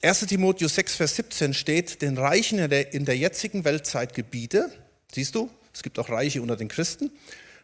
1 0.02 0.20
Timotheus 0.26 0.76
6, 0.76 0.94
Vers 0.94 1.16
17 1.16 1.52
steht, 1.52 2.00
den 2.00 2.16
Reichen 2.16 2.60
in 2.60 2.70
der, 2.70 2.92
in 2.92 3.04
der 3.06 3.16
jetzigen 3.16 3.64
Weltzeit 3.64 4.14
gebiete, 4.14 4.70
Siehst 5.14 5.36
du, 5.36 5.48
es 5.72 5.84
gibt 5.84 6.00
auch 6.00 6.08
Reiche 6.08 6.42
unter 6.42 6.56
den 6.56 6.66
Christen. 6.66 7.12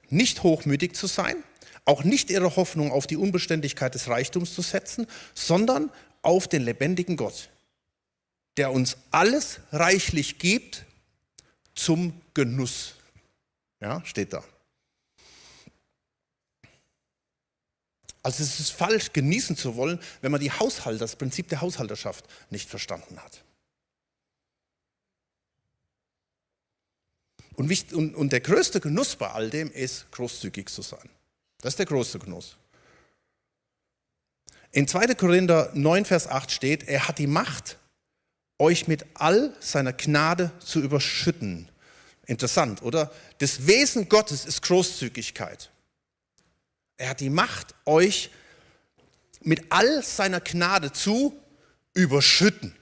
Nicht 0.08 0.44
hochmütig 0.44 0.94
zu 0.94 1.08
sein, 1.08 1.42
auch 1.84 2.04
nicht 2.04 2.30
ihre 2.30 2.54
Hoffnung 2.54 2.92
auf 2.92 3.08
die 3.08 3.16
Unbeständigkeit 3.16 3.92
des 3.92 4.06
Reichtums 4.06 4.54
zu 4.54 4.62
setzen, 4.62 5.08
sondern 5.34 5.90
auf 6.22 6.46
den 6.46 6.62
lebendigen 6.62 7.16
Gott, 7.16 7.50
der 8.56 8.70
uns 8.70 8.98
alles 9.10 9.58
reichlich 9.72 10.38
gibt 10.38 10.84
zum 11.74 12.20
Genuss. 12.34 12.94
Ja, 13.80 14.04
steht 14.04 14.32
da. 14.32 14.44
Also 18.22 18.44
es 18.44 18.60
ist 18.60 18.70
falsch, 18.70 19.12
genießen 19.12 19.56
zu 19.56 19.74
wollen, 19.74 19.98
wenn 20.20 20.30
man 20.30 20.40
die 20.40 20.52
Haushalter, 20.52 21.00
das 21.00 21.16
Prinzip 21.16 21.48
der 21.48 21.62
Haushalterschaft 21.62 22.26
nicht 22.50 22.68
verstanden 22.68 23.18
hat. 23.18 23.42
Und, 27.61 27.92
und, 27.92 28.14
und 28.14 28.33
der 28.33 28.40
größte 28.40 28.81
Genuss 28.81 29.16
bei 29.16 29.29
all 29.29 29.51
dem 29.51 29.70
ist, 29.70 30.11
großzügig 30.12 30.70
zu 30.70 30.81
sein. 30.81 31.11
Das 31.61 31.75
ist 31.75 31.79
der 31.79 31.85
größte 31.85 32.18
Genuss. 32.18 32.57
In 34.73 34.88
2. 34.88 35.14
Korinther 35.14 35.70
9, 35.75 36.07
Vers 36.07 36.27
8 36.27 36.51
steht, 36.51 36.88
er 36.88 37.07
hat 37.07 37.18
die 37.18 37.27
Macht, 37.27 37.77
euch 38.59 38.88
mit 38.88 39.05
all 39.12 39.55
seiner 39.61 39.92
Gnade 39.92 40.53
zu 40.64 40.81
überschütten. 40.81 41.68
Interessant, 42.25 42.81
oder? 42.83 43.12
Das 43.40 43.66
Wesen 43.66 44.09
Gottes 44.09 44.46
ist 44.46 44.62
Großzügigkeit. 44.62 45.70
Er 46.96 47.11
hat 47.11 47.20
die 47.20 47.29
Macht, 47.29 47.75
euch 47.85 48.31
mit 49.42 49.70
all 49.70 50.03
seiner 50.03 50.40
Gnade 50.40 50.92
zu 50.92 51.38
überschütten. 51.92 52.75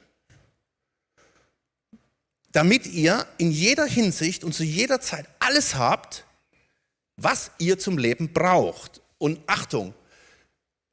Damit 2.59 2.88
ihr 2.88 3.25
in 3.37 3.53
jeder 3.53 3.87
Hinsicht 3.87 4.42
und 4.42 4.53
zu 4.53 4.64
jeder 4.64 5.01
Zeit 5.01 5.27
alles 5.38 5.77
habt, 5.77 6.25
was 7.16 7.53
ihr 7.59 7.79
zum 7.79 7.99
Leben 7.99 8.33
braucht. 8.33 9.01
Und 9.18 9.38
Achtung, 9.47 9.94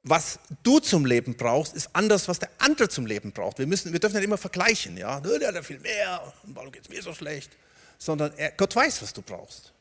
was 0.04 0.38
du 0.62 0.78
zum 0.78 1.08
Leben 1.08 1.36
brauchst, 1.36 1.76
ist 1.76 1.90
anders, 1.94 2.28
was 2.28 2.38
der 2.38 2.52
andere 2.60 2.88
zum 2.88 3.08
Leben 3.08 3.32
braucht. 3.32 3.58
Wir, 3.58 3.66
müssen, 3.66 3.92
wir 3.92 4.00
dürfen 4.00 4.18
nicht 4.18 4.26
immer 4.26 4.38
vergleichen. 4.38 4.96
Ja? 4.96 5.20
Der 5.20 5.48
hat 5.48 5.56
ja 5.56 5.64
viel 5.64 5.80
mehr 5.80 6.32
warum 6.44 6.72
geht 6.72 6.84
es 6.84 6.90
mir 6.90 7.02
so 7.02 7.16
schlecht? 7.16 7.50
Sondern 7.98 8.32
er, 8.38 8.52
Gott 8.52 8.76
weiß, 8.76 9.02
was 9.02 9.12
du 9.12 9.24
brauchst. 9.24 9.74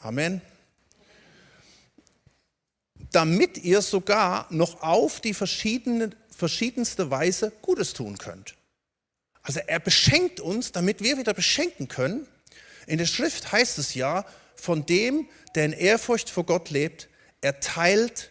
Amen. 0.00 0.40
Damit 3.10 3.58
ihr 3.58 3.82
sogar 3.82 4.46
noch 4.50 4.80
auf 4.80 5.20
die 5.20 5.34
verschiedene, 5.34 6.10
verschiedenste 6.30 7.10
Weise 7.10 7.50
Gutes 7.62 7.94
tun 7.94 8.16
könnt. 8.16 8.54
Also 9.48 9.60
er 9.66 9.80
beschenkt 9.80 10.40
uns, 10.40 10.72
damit 10.72 11.02
wir 11.02 11.16
wieder 11.16 11.32
beschenken 11.32 11.88
können. 11.88 12.28
In 12.86 12.98
der 12.98 13.06
Schrift 13.06 13.50
heißt 13.50 13.78
es 13.78 13.94
ja, 13.94 14.26
von 14.54 14.84
dem, 14.84 15.26
der 15.54 15.64
in 15.64 15.72
Ehrfurcht 15.72 16.28
vor 16.28 16.44
Gott 16.44 16.68
lebt, 16.68 17.08
er 17.40 17.58
teilt 17.58 18.30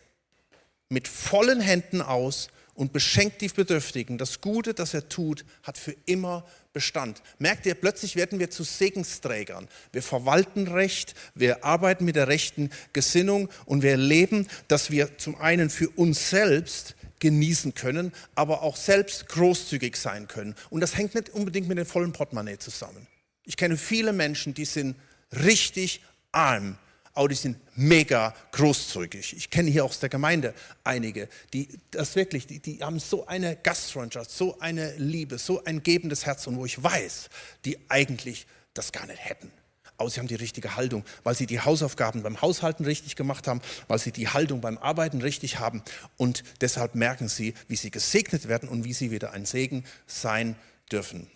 mit 0.90 1.08
vollen 1.08 1.60
Händen 1.60 2.04
aus 2.04 2.50
und 2.76 2.94
beschenkt 2.94 3.42
die 3.42 3.48
Bedürftigen. 3.48 4.20
Das 4.20 4.42
Gute, 4.42 4.76
das 4.76 4.94
er 4.94 5.10
tut, 5.10 5.44
hat 5.64 5.80
für 5.80 5.96
immer 6.06 6.46
Bestand. 6.72 7.24
Merkt 7.40 7.66
ihr, 7.66 7.74
plötzlich 7.74 8.16
werden 8.16 8.38
wir 8.38 8.52
zu 8.52 8.64
Segensträgern. 8.64 9.68
Wir 9.92 10.04
verwalten 10.04 10.68
Recht, 10.68 11.16
wir 11.34 11.66
arbeiten 11.66 12.06
mit 12.06 12.16
der 12.16 12.28
rechten 12.28 12.70
Gesinnung 12.94 13.50
und 13.66 13.82
wir 13.82 13.90
erleben, 13.90 14.48
dass 14.68 14.92
wir 14.92 15.18
zum 15.18 15.36
einen 15.42 15.72
für 15.72 15.90
uns 15.90 16.30
selbst 16.30 16.96
genießen 17.20 17.74
können, 17.74 18.14
aber 18.36 18.62
auch 18.62 18.76
selbst 18.76 19.28
großzügig 19.28 19.96
sein 19.96 20.28
können. 20.28 20.56
Und 20.70 20.82
das 20.82 20.98
hängt 20.98 21.16
nicht 21.16 21.30
unbedingt 21.30 21.68
mit 21.68 21.78
dem 21.78 21.86
vollen 21.86 22.14
Portemonnaie 22.14 22.58
zusammen. 22.58 23.08
Ich 23.44 23.58
kenne 23.58 23.78
viele 23.78 24.14
Menschen, 24.14 24.54
die 24.54 24.66
sind 24.66 24.96
richtig 25.32 26.02
arm, 26.32 26.78
aber 27.14 27.30
die 27.30 27.36
sind 27.36 27.58
mega 27.76 28.36
großzügig. 28.52 29.36
Ich 29.36 29.50
kenne 29.50 29.72
hier 29.72 29.86
aus 29.86 30.00
der 30.00 30.10
Gemeinde 30.10 30.54
einige, 30.84 31.28
die 31.54 31.68
das 31.90 32.16
wirklich, 32.16 32.46
die, 32.46 32.60
die 32.60 32.84
haben 32.84 33.00
so 33.00 33.26
eine 33.26 33.56
Gastfreundschaft, 33.56 34.30
so 34.30 34.60
eine 34.60 34.96
Liebe, 34.98 35.40
so 35.40 35.64
ein 35.64 35.82
gebendes 35.82 36.26
Herz 36.26 36.46
und 36.46 36.58
wo 36.58 36.66
ich 36.66 36.82
weiß, 36.82 37.30
die 37.66 37.80
eigentlich 37.90 38.46
das 38.76 38.92
gar 38.92 39.08
nicht 39.08 39.24
hätten. 39.24 39.52
Aber 39.98 40.10
sie 40.10 40.20
haben 40.20 40.28
die 40.28 40.36
richtige 40.36 40.76
Haltung, 40.76 41.04
weil 41.24 41.36
sie 41.36 41.48
die 41.48 41.60
Hausaufgaben 41.60 42.24
beim 42.24 42.42
Haushalten 42.42 42.86
richtig 42.86 43.16
gemacht 43.16 43.48
haben, 43.48 43.62
weil 43.88 44.00
sie 44.00 44.12
die 44.12 44.30
Haltung 44.30 44.62
beim 44.62 44.78
Arbeiten 44.78 45.22
richtig 45.22 45.60
haben 45.60 45.82
und 46.18 46.44
deshalb 46.62 46.96
merken 46.96 47.28
sie, 47.28 47.54
wie 47.68 47.76
sie 47.76 47.92
gesegnet 47.92 48.48
werden 48.48 48.70
und 48.70 48.84
wie 48.84 48.94
sie 48.94 49.12
wieder 49.12 49.32
ein 49.32 49.46
Segen 49.46 49.84
sein 50.06 50.56
dürfen. 50.92 51.28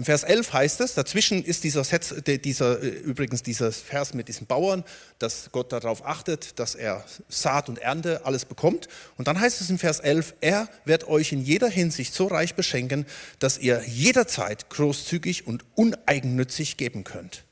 Im 0.00 0.06
Vers 0.06 0.22
11 0.22 0.54
heißt 0.54 0.80
es, 0.80 0.94
dazwischen 0.94 1.44
ist 1.44 1.62
dieser, 1.62 1.84
Satz, 1.84 2.14
dieser, 2.24 2.82
äh, 2.82 2.88
übrigens 2.88 3.42
dieser 3.42 3.70
Vers 3.70 4.14
mit 4.14 4.28
diesem 4.28 4.46
Bauern, 4.46 4.82
dass 5.18 5.50
Gott 5.52 5.74
darauf 5.74 6.06
achtet, 6.06 6.58
dass 6.58 6.74
er 6.74 7.04
Saat 7.28 7.68
und 7.68 7.78
Ernte 7.78 8.24
alles 8.24 8.46
bekommt. 8.46 8.88
Und 9.18 9.28
dann 9.28 9.38
heißt 9.38 9.60
es 9.60 9.68
im 9.68 9.78
Vers 9.78 10.00
11, 10.00 10.36
er 10.40 10.70
wird 10.86 11.06
euch 11.06 11.32
in 11.32 11.42
jeder 11.42 11.68
Hinsicht 11.68 12.14
so 12.14 12.28
reich 12.28 12.54
beschenken, 12.54 13.04
dass 13.40 13.58
ihr 13.58 13.82
jederzeit 13.86 14.70
großzügig 14.70 15.46
und 15.46 15.66
uneigennützig 15.74 16.78
geben 16.78 17.04
könnt. 17.04 17.44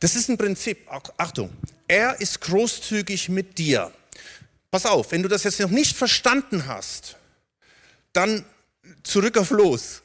Das 0.00 0.16
ist 0.16 0.28
ein 0.28 0.36
Prinzip, 0.36 0.86
Achtung, 1.16 1.48
er 1.88 2.20
ist 2.20 2.42
großzügig 2.42 3.30
mit 3.30 3.56
dir. 3.56 3.90
Pass 4.70 4.84
auf, 4.84 5.12
wenn 5.12 5.22
du 5.22 5.30
das 5.30 5.44
jetzt 5.44 5.60
noch 5.60 5.70
nicht 5.70 5.96
verstanden 5.96 6.66
hast, 6.66 7.16
dann 8.12 8.44
zurück 9.02 9.38
auf 9.38 9.48
los 9.48 10.02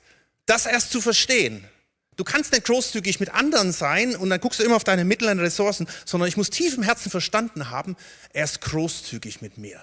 das 0.52 0.66
erst 0.66 0.92
zu 0.92 1.00
verstehen. 1.00 1.66
Du 2.18 2.26
kannst 2.26 2.52
nicht 2.52 2.66
großzügig 2.66 3.22
mit 3.22 3.34
anderen 3.34 3.72
sein 3.72 4.18
und 4.18 4.30
dann 4.30 4.42
guckst 4.42 4.60
du 4.60 4.64
immer 4.64 4.76
auf 4.76 4.84
deine 4.84 5.06
Mittel 5.06 5.30
und 5.30 5.40
Ressourcen, 5.40 5.88
sondern 6.06 6.28
ich 6.28 6.36
muss 6.36 6.50
tief 6.50 6.76
im 6.76 6.84
Herzen 6.84 7.10
verstanden 7.10 7.70
haben, 7.70 7.96
er 8.34 8.44
ist 8.44 8.60
großzügig 8.60 9.42
mit 9.42 9.58
mir. 9.58 9.82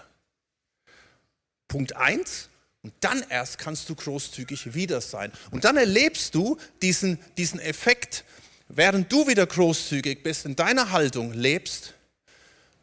Punkt 1.69 1.97
eins. 1.97 2.51
Und 2.83 2.93
dann 3.01 3.25
erst 3.29 3.59
kannst 3.59 3.89
du 3.89 3.95
großzügig 3.95 4.75
wieder 4.75 5.01
sein. 5.01 5.33
Und 5.51 5.65
dann 5.65 5.77
erlebst 5.77 6.35
du 6.35 6.59
diesen, 6.81 7.19
diesen 7.37 7.59
Effekt, 7.59 8.25
während 8.69 9.11
du 9.11 9.27
wieder 9.27 9.47
großzügig 9.47 10.23
bist, 10.23 10.45
in 10.45 10.55
deiner 10.55 10.93
Haltung 10.93 11.33
lebst, 11.33 11.95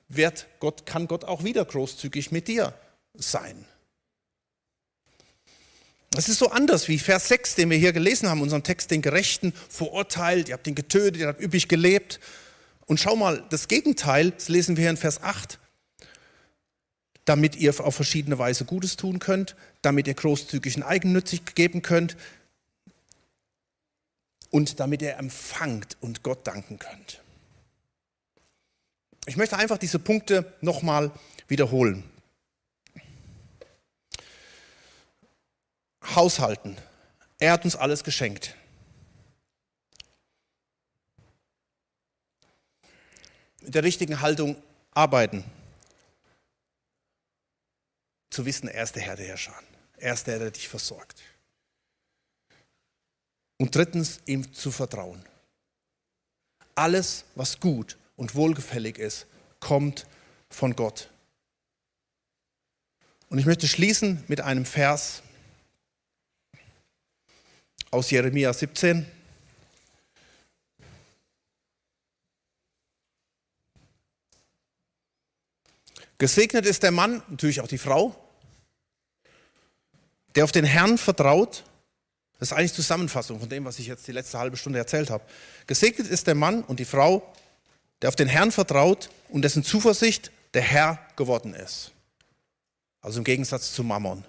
wird 0.09 0.47
Gott, 0.59 0.85
kann 0.85 1.07
Gott 1.07 1.23
auch 1.23 1.43
wieder 1.43 1.63
großzügig 1.63 2.31
mit 2.31 2.47
dir 2.47 2.73
sein. 3.13 3.65
Es 6.17 6.29
ist 6.29 6.39
so 6.39 6.49
anders 6.49 6.87
wie 6.87 6.97
Vers 6.97 7.27
6, 7.27 7.55
den 7.55 7.69
wir 7.69 7.77
hier 7.77 7.93
gelesen 7.93 8.29
haben, 8.29 8.41
unseren 8.41 8.63
Text, 8.63 8.91
den 8.91 9.01
Gerechten 9.01 9.53
verurteilt, 9.69 10.49
ihr 10.49 10.53
habt 10.53 10.67
ihn 10.67 10.75
getötet, 10.75 11.17
ihr 11.17 11.27
habt 11.27 11.41
üppig 11.41 11.67
gelebt. 11.67 12.19
Und 12.85 12.99
schau 12.99 13.15
mal, 13.15 13.43
das 13.49 13.67
Gegenteil, 13.67 14.31
das 14.31 14.47
lesen 14.47 14.77
wir 14.77 14.83
hier 14.83 14.91
in 14.91 14.97
Vers 14.97 15.21
8, 15.21 15.59
damit 17.25 17.55
ihr 17.55 17.73
auf 17.79 17.95
verschiedene 17.95 18.37
Weise 18.37 18.65
Gutes 18.65 18.95
tun 18.95 19.19
könnt, 19.19 19.55
damit 19.81 20.07
ihr 20.07 20.13
großzügig 20.13 20.77
und 20.77 20.83
eigennützig 20.83 21.55
geben 21.55 21.81
könnt 21.81 22.15
und 24.51 24.79
damit 24.79 25.01
ihr 25.01 25.17
empfangt 25.17 25.97
und 25.99 26.23
Gott 26.23 26.45
danken 26.47 26.79
könnt. 26.79 27.21
Ich 29.25 29.37
möchte 29.37 29.57
einfach 29.57 29.79
diese 29.79 29.99
Punkte 29.99 30.53
nochmal 30.61 31.11
wiederholen. 31.47 32.03
Haushalten. 36.13 36.77
Er 37.39 37.53
hat 37.53 37.65
uns 37.65 37.75
alles 37.75 38.03
geschenkt. 38.03 38.55
Mit 43.61 43.73
der 43.73 43.83
richtigen 43.83 44.21
Haltung 44.21 44.61
arbeiten. 44.91 45.43
Zu 48.29 48.45
wissen, 48.45 48.67
er 48.67 48.83
ist 48.83 48.95
der 48.95 49.03
Herr 49.03 49.15
der 49.15 49.27
Herrscher. 49.27 49.55
Er 49.97 50.13
ist 50.13 50.27
der, 50.27 50.39
der 50.39 50.51
dich 50.51 50.67
versorgt. 50.67 51.21
Und 53.57 53.73
drittens, 53.75 54.19
ihm 54.25 54.53
zu 54.53 54.71
vertrauen. 54.71 55.23
Alles, 56.75 57.23
was 57.35 57.59
gut 57.59 57.97
und 58.17 58.35
wohlgefällig 58.35 58.97
ist, 58.97 59.27
kommt 59.59 60.05
von 60.49 60.75
Gott. 60.75 61.09
Und 63.29 63.39
ich 63.39 63.45
möchte 63.45 63.67
schließen 63.67 64.23
mit 64.27 64.41
einem 64.41 64.65
Vers, 64.65 65.23
aus 67.95 68.11
Jeremia 68.11 68.51
17. 68.51 69.05
Gesegnet 76.17 76.65
ist 76.65 76.83
der 76.83 76.91
Mann, 76.91 77.23
natürlich 77.29 77.61
auch 77.61 77.69
die 77.69 77.77
Frau, 77.77 78.13
der 80.35 80.43
auf 80.43 80.51
den 80.51 80.65
Herrn 80.65 80.97
vertraut. 80.97 81.63
Das 82.37 82.51
ist 82.51 82.57
eigentlich 82.57 82.73
Zusammenfassung 82.73 83.39
von 83.39 83.47
dem, 83.47 83.63
was 83.63 83.79
ich 83.79 83.87
jetzt 83.87 84.05
die 84.07 84.11
letzte 84.11 84.39
halbe 84.39 84.57
Stunde 84.57 84.77
erzählt 84.77 85.09
habe. 85.09 85.23
Gesegnet 85.65 86.07
ist 86.07 86.27
der 86.27 86.35
Mann 86.35 86.63
und 86.63 86.81
die 86.81 86.85
Frau, 86.85 87.33
der 88.01 88.09
auf 88.09 88.17
den 88.17 88.27
Herrn 88.27 88.51
vertraut 88.51 89.09
und 89.29 89.41
dessen 89.41 89.63
Zuversicht 89.63 90.31
der 90.53 90.63
Herr 90.63 90.99
geworden 91.15 91.53
ist. 91.53 91.91
Also 92.99 93.19
im 93.19 93.23
Gegensatz 93.23 93.73
zu 93.73 93.85
Mammon. 93.85 94.25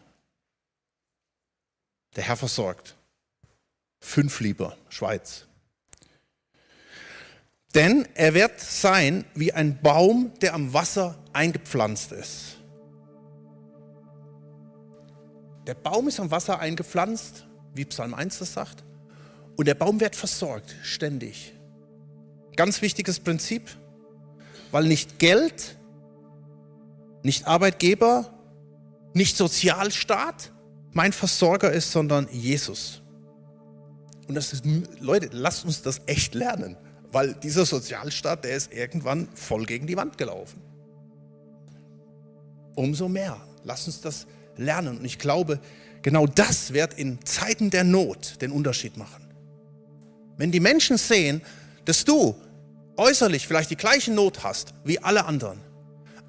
Der 2.14 2.22
Herr 2.22 2.36
versorgt. 2.36 2.94
Fünf 4.07 4.38
lieber, 4.38 4.76
Schweiz. 4.88 5.46
Denn 7.74 8.07
er 8.14 8.34
wird 8.34 8.61
sein 8.61 9.24
wie 9.34 9.52
ein 9.52 9.82
Baum, 9.82 10.32
der 10.40 10.54
am 10.54 10.72
Wasser 10.72 11.18
eingepflanzt 11.32 12.12
ist. 12.12 12.57
Der 15.66 15.74
Baum 15.74 16.07
ist 16.07 16.20
am 16.20 16.30
Wasser 16.30 16.61
eingepflanzt, 16.61 17.46
wie 17.74 17.84
Psalm 17.84 18.14
1 18.14 18.38
das 18.38 18.52
sagt, 18.52 18.84
und 19.57 19.66
der 19.66 19.74
Baum 19.74 19.98
wird 19.98 20.14
versorgt, 20.14 20.76
ständig. 20.84 21.52
Ganz 22.54 22.82
wichtiges 22.82 23.18
Prinzip, 23.18 23.68
weil 24.70 24.84
nicht 24.84 25.18
Geld, 25.18 25.76
nicht 27.24 27.48
Arbeitgeber, 27.48 28.32
nicht 29.14 29.36
Sozialstaat 29.36 30.52
mein 30.92 31.12
Versorger 31.12 31.72
ist, 31.72 31.90
sondern 31.90 32.28
Jesus. 32.30 33.02
Und 34.28 34.34
das 34.34 34.52
ist, 34.52 34.64
Leute, 35.00 35.28
lasst 35.32 35.64
uns 35.64 35.82
das 35.82 36.00
echt 36.06 36.34
lernen, 36.34 36.76
weil 37.12 37.34
dieser 37.34 37.64
Sozialstaat, 37.64 38.44
der 38.44 38.56
ist 38.56 38.72
irgendwann 38.72 39.28
voll 39.34 39.64
gegen 39.66 39.86
die 39.86 39.96
Wand 39.96 40.18
gelaufen. 40.18 40.60
Umso 42.74 43.08
mehr, 43.08 43.40
lasst 43.64 43.86
uns 43.86 44.00
das 44.00 44.26
lernen. 44.56 44.98
Und 44.98 45.04
ich 45.04 45.18
glaube, 45.18 45.60
genau 46.02 46.26
das 46.26 46.72
wird 46.72 46.94
in 46.94 47.24
Zeiten 47.24 47.70
der 47.70 47.84
Not 47.84 48.40
den 48.40 48.50
Unterschied 48.50 48.96
machen. 48.96 49.26
Wenn 50.36 50.52
die 50.52 50.60
Menschen 50.60 50.98
sehen, 50.98 51.40
dass 51.84 52.04
du 52.04 52.36
äußerlich 52.96 53.46
vielleicht 53.46 53.70
die 53.70 53.76
gleiche 53.76 54.12
Not 54.12 54.42
hast 54.42 54.74
wie 54.84 54.98
alle 54.98 55.24
anderen, 55.24 55.60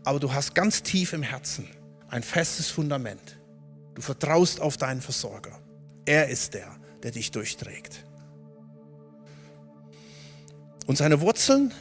aber 0.04 0.20
du 0.20 0.32
hast 0.32 0.56
ganz 0.56 0.84
tief 0.84 1.14
im 1.14 1.24
Herzen 1.24 1.68
ein 2.10 2.24
festes 2.24 2.70
Fundament. 2.70 3.38
Du 3.96 4.02
vertraust 4.02 4.62
auf 4.62 4.78
deinen 4.78 5.02
Versorger. 5.02 5.60
Er 6.06 6.30
ist 6.30 6.54
der, 6.54 6.74
der 7.04 7.12
dich 7.12 7.32
durchträgt. 7.32 8.04
Und 10.86 10.98
seine 10.98 11.22
Wurzeln 11.22 11.74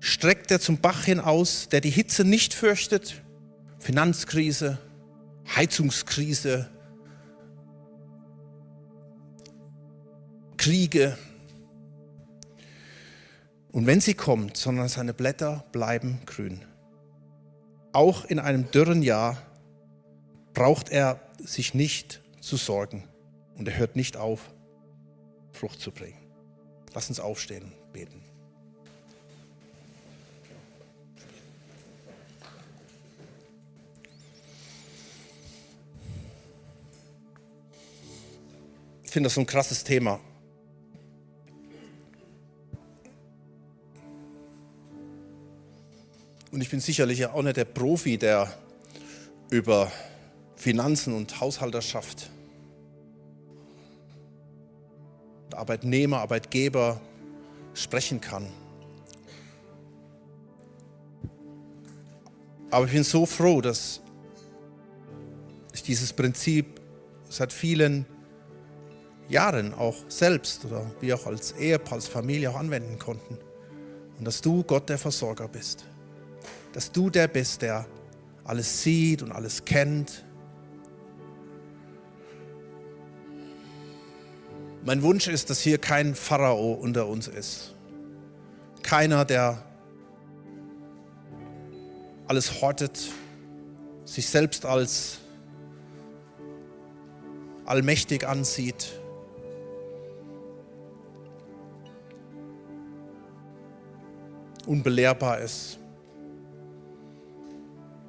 streckt 0.00 0.50
er 0.50 0.60
zum 0.60 0.78
Bach 0.78 1.04
hinaus, 1.04 1.68
der 1.68 1.80
die 1.80 1.90
Hitze 1.90 2.24
nicht 2.24 2.54
fürchtet. 2.54 3.22
Finanzkrise, 3.78 4.78
Heizungskrise, 5.54 6.68
Kriege. 10.56 11.16
Und 13.70 13.86
wenn 13.86 14.00
sie 14.00 14.14
kommt, 14.14 14.56
sondern 14.56 14.88
seine 14.88 15.12
Blätter 15.12 15.64
bleiben 15.70 16.20
grün. 16.24 16.64
Auch 17.92 18.24
in 18.24 18.38
einem 18.38 18.70
dürren 18.70 19.02
Jahr 19.02 19.36
braucht 20.54 20.88
er 20.88 21.20
sich 21.38 21.74
nicht 21.74 22.22
zu 22.40 22.56
sorgen. 22.56 23.04
Und 23.56 23.68
er 23.68 23.76
hört 23.78 23.96
nicht 23.96 24.16
auf, 24.16 24.50
Frucht 25.52 25.80
zu 25.80 25.90
bringen. 25.90 26.18
Lass 26.94 27.08
uns 27.08 27.20
aufstehen 27.20 27.64
und 27.64 27.92
beten. 27.92 28.22
Ich 39.02 39.10
finde 39.10 39.28
das 39.28 39.34
so 39.34 39.40
ein 39.40 39.46
krasses 39.46 39.82
Thema. 39.82 40.20
Und 46.50 46.60
ich 46.60 46.70
bin 46.70 46.80
sicherlich 46.80 47.26
auch 47.26 47.42
nicht 47.42 47.56
der 47.56 47.64
Profi, 47.64 48.18
der 48.18 48.52
über 49.50 49.90
Finanzen 50.56 51.14
und 51.14 51.40
Haushalterschaft 51.40 52.30
Arbeitnehmer, 55.54 56.18
Arbeitgeber 56.18 57.00
sprechen 57.74 58.20
kann. 58.20 58.46
Aber 62.70 62.86
ich 62.86 62.92
bin 62.92 63.04
so 63.04 63.26
froh, 63.26 63.60
dass 63.60 64.00
ich 65.72 65.82
dieses 65.82 66.12
Prinzip 66.12 66.80
seit 67.28 67.52
vielen 67.52 68.06
Jahren 69.28 69.72
auch 69.74 69.96
selbst 70.08 70.64
oder 70.64 70.90
wie 71.00 71.12
auch 71.12 71.26
als 71.26 71.52
Ehepaar, 71.52 71.94
als 71.94 72.08
Familie 72.08 72.50
auch 72.50 72.56
anwenden 72.56 72.98
konnten. 72.98 73.38
Und 74.18 74.24
dass 74.24 74.40
du 74.40 74.62
Gott 74.62 74.88
der 74.88 74.98
Versorger 74.98 75.48
bist. 75.48 75.84
Dass 76.72 76.90
du 76.90 77.10
der 77.10 77.28
bist, 77.28 77.62
der 77.62 77.86
alles 78.44 78.82
sieht 78.82 79.22
und 79.22 79.32
alles 79.32 79.64
kennt 79.64 80.25
Mein 84.86 85.02
Wunsch 85.02 85.26
ist, 85.26 85.50
dass 85.50 85.62
hier 85.62 85.78
kein 85.78 86.14
Pharao 86.14 86.74
unter 86.74 87.08
uns 87.08 87.26
ist. 87.26 87.74
Keiner, 88.84 89.24
der 89.24 89.60
alles 92.28 92.62
hortet, 92.62 93.10
sich 94.04 94.28
selbst 94.28 94.64
als 94.64 95.18
allmächtig 97.64 98.28
ansieht. 98.28 99.00
Unbelehrbar 104.66 105.40
ist. 105.40 105.80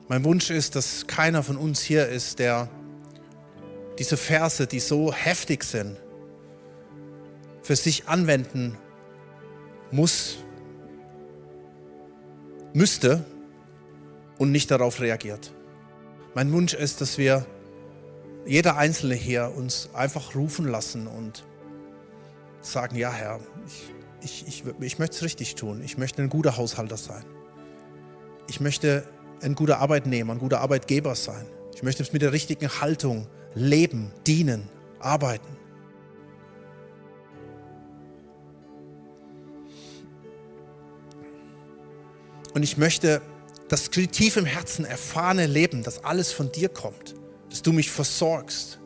Mein 0.10 0.24
Wunsch 0.24 0.52
ist, 0.52 0.76
dass 0.76 1.08
keiner 1.08 1.42
von 1.42 1.58
uns 1.58 1.82
hier 1.82 2.08
ist, 2.08 2.38
der 2.38 2.70
diese 3.98 4.16
Verse, 4.16 4.68
die 4.68 4.80
so 4.80 5.12
heftig 5.12 5.64
sind, 5.64 5.98
für 7.68 7.76
sich 7.76 8.08
anwenden 8.08 8.78
muss, 9.92 10.38
müsste 12.72 13.26
und 14.38 14.54
nicht 14.54 14.72
darauf 14.72 15.02
reagiert. 15.02 15.52
Mein 16.34 16.54
Wunsch 16.54 16.74
ist, 16.74 17.02
dass 17.02 17.18
wir 17.18 17.46
jeder 18.46 18.78
Einzelne 18.78 19.16
hier 19.16 19.52
uns 19.54 19.90
einfach 19.94 20.34
rufen 20.34 20.66
lassen 20.66 21.08
und 21.08 21.44
sagen, 22.62 22.96
ja 22.96 23.12
Herr, 23.12 23.42
ich, 23.66 23.92
ich, 24.22 24.48
ich, 24.48 24.64
ich 24.80 24.98
möchte 24.98 25.18
es 25.18 25.24
richtig 25.24 25.56
tun. 25.56 25.82
Ich 25.84 25.98
möchte 25.98 26.22
ein 26.22 26.30
guter 26.30 26.56
Haushalter 26.56 26.96
sein. 26.96 27.26
Ich 28.48 28.62
möchte 28.62 29.04
ein 29.42 29.56
guter 29.56 29.80
Arbeitnehmer, 29.80 30.32
ein 30.36 30.40
guter 30.40 30.62
Arbeitgeber 30.62 31.16
sein. 31.16 31.46
Ich 31.76 31.84
möchte 31.84 32.06
mit 32.14 32.22
der 32.22 32.32
richtigen 32.32 32.70
Haltung 32.70 33.28
leben, 33.56 34.14
dienen, 34.26 34.70
arbeiten. 35.00 35.57
Und 42.58 42.64
ich 42.64 42.76
möchte 42.76 43.22
das 43.68 43.92
tief 43.92 44.36
im 44.36 44.46
Herzen 44.46 44.84
erfahrene 44.84 45.46
Leben, 45.46 45.84
dass 45.84 46.04
alles 46.04 46.32
von 46.32 46.52
dir 46.52 46.70
kommt, 46.70 47.14
dass 47.52 47.62
du 47.62 47.72
mich 47.72 47.92
versorgst 47.92 48.80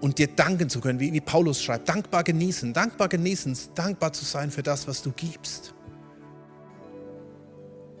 und 0.00 0.18
dir 0.18 0.26
danken 0.26 0.68
zu 0.68 0.80
können, 0.80 0.98
wie, 0.98 1.12
wie 1.12 1.20
Paulus 1.20 1.62
schreibt, 1.62 1.88
dankbar 1.88 2.24
genießen, 2.24 2.72
dankbar 2.72 3.08
genießen, 3.08 3.56
dankbar 3.76 4.12
zu 4.12 4.24
sein 4.24 4.50
für 4.50 4.64
das, 4.64 4.88
was 4.88 5.00
du 5.00 5.12
gibst. 5.12 5.72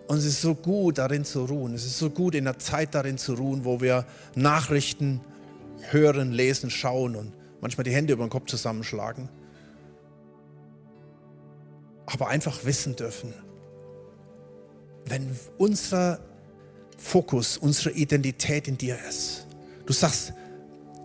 Und 0.08 0.18
es 0.18 0.24
ist 0.24 0.40
so 0.40 0.56
gut, 0.56 0.98
darin 0.98 1.24
zu 1.24 1.44
ruhen. 1.44 1.72
Es 1.72 1.86
ist 1.86 1.96
so 1.96 2.10
gut, 2.10 2.34
in 2.34 2.46
der 2.46 2.58
Zeit 2.58 2.92
darin 2.96 3.18
zu 3.18 3.34
ruhen, 3.34 3.64
wo 3.64 3.80
wir 3.80 4.04
Nachrichten 4.34 5.20
hören, 5.90 6.32
lesen, 6.32 6.70
schauen 6.70 7.14
und 7.14 7.34
manchmal 7.60 7.84
die 7.84 7.92
Hände 7.92 8.14
über 8.14 8.26
den 8.26 8.30
Kopf 8.30 8.46
zusammenschlagen. 8.46 9.28
Aber 12.06 12.26
einfach 12.26 12.64
wissen 12.64 12.96
dürfen, 12.96 13.32
wenn 15.06 15.36
unser 15.58 16.20
Fokus, 16.96 17.56
unsere 17.56 17.90
Identität 17.92 18.68
in 18.68 18.76
dir 18.76 18.98
ist. 19.08 19.46
Du 19.86 19.92
sagst, 19.92 20.32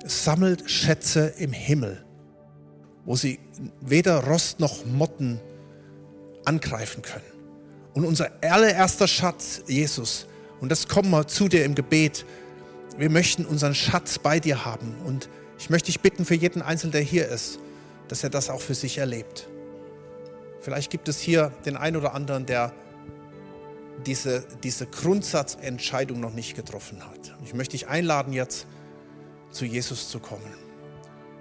sammelt 0.06 0.70
Schätze 0.70 1.34
im 1.38 1.54
Himmel, 1.54 2.04
wo 3.06 3.16
sie 3.16 3.40
weder 3.82 4.24
Rost 4.26 4.60
noch 4.60 4.86
Motten 4.86 5.40
angreifen 6.44 7.02
können. 7.02 7.24
Und 7.94 8.06
unser 8.06 8.30
allererster 8.42 9.08
Schatz, 9.08 9.64
Jesus, 9.68 10.28
und 10.60 10.70
das 10.70 10.88
kommen 10.88 11.10
wir 11.10 11.28
zu 11.28 11.48
dir 11.48 11.64
im 11.66 11.76
Gebet, 11.76 12.26
wir 12.98 13.10
möchten 13.10 13.46
unseren 13.46 13.76
Schatz 13.76 14.20
bei 14.20 14.40
dir 14.40 14.66
haben. 14.66 14.96
Und 15.06 15.30
ich 15.58 15.70
möchte 15.70 15.88
dich 15.88 16.02
bitten 16.02 16.26
für 16.26 16.36
jeden 16.36 16.62
Einzelnen, 16.62 16.92
der 16.92 17.02
hier 17.02 17.28
ist, 17.28 17.60
dass 18.08 18.24
er 18.24 18.30
das 18.30 18.50
auch 18.50 18.62
für 18.62 18.76
sich 18.76 18.98
erlebt. 18.98 19.48
Vielleicht 20.60 20.92
gibt 20.92 21.08
es 21.08 21.20
hier 21.20 21.52
den 21.66 21.78
einen 21.78 21.98
oder 21.98 22.14
anderen, 22.14 22.46
der 22.46 22.74
diese, 24.06 24.46
diese 24.64 24.88
Grundsatzentscheidung 24.88 26.20
noch 26.20 26.34
nicht 26.34 26.56
getroffen 26.56 27.06
hat. 27.06 27.36
Ich 27.44 27.54
möchte 27.54 27.72
dich 27.72 27.88
einladen, 27.88 28.34
jetzt 28.34 28.68
zu 29.52 29.66
Jesus 29.66 30.10
zu 30.10 30.20
kommen. 30.20 30.54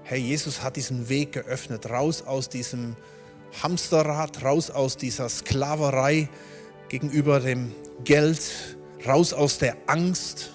Herr, 0.03 0.19
Jesus 0.19 0.63
hat 0.63 0.77
diesen 0.77 1.09
Weg 1.09 1.33
geöffnet, 1.33 1.89
raus 1.89 2.23
aus 2.23 2.49
diesem 2.49 2.97
Hamsterrad, 3.63 4.43
raus 4.45 4.71
aus 4.71 4.97
dieser 4.97 5.29
Sklaverei 5.29 6.29
gegenüber 6.89 7.41
dem 7.41 7.73
Geld, 8.05 8.77
raus 9.07 9.33
aus 9.33 9.59
der 9.59 9.77
Angst, 9.87 10.53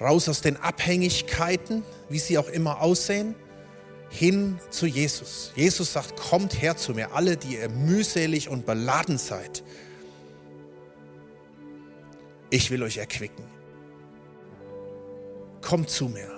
raus 0.00 0.28
aus 0.28 0.42
den 0.42 0.56
Abhängigkeiten, 0.56 1.82
wie 2.08 2.18
sie 2.18 2.38
auch 2.38 2.48
immer 2.48 2.80
aussehen 2.82 3.34
hin 4.08 4.58
zu 4.70 4.86
Jesus. 4.86 5.52
Jesus 5.56 5.92
sagt, 5.92 6.16
kommt 6.16 6.60
her 6.60 6.76
zu 6.76 6.94
mir, 6.94 7.12
alle, 7.12 7.36
die 7.36 7.56
ihr 7.56 7.68
mühselig 7.68 8.48
und 8.48 8.66
beladen 8.66 9.18
seid. 9.18 9.62
Ich 12.50 12.70
will 12.70 12.82
euch 12.82 12.98
erquicken. 12.98 13.44
Kommt 15.60 15.90
zu 15.90 16.08
mir. 16.08 16.28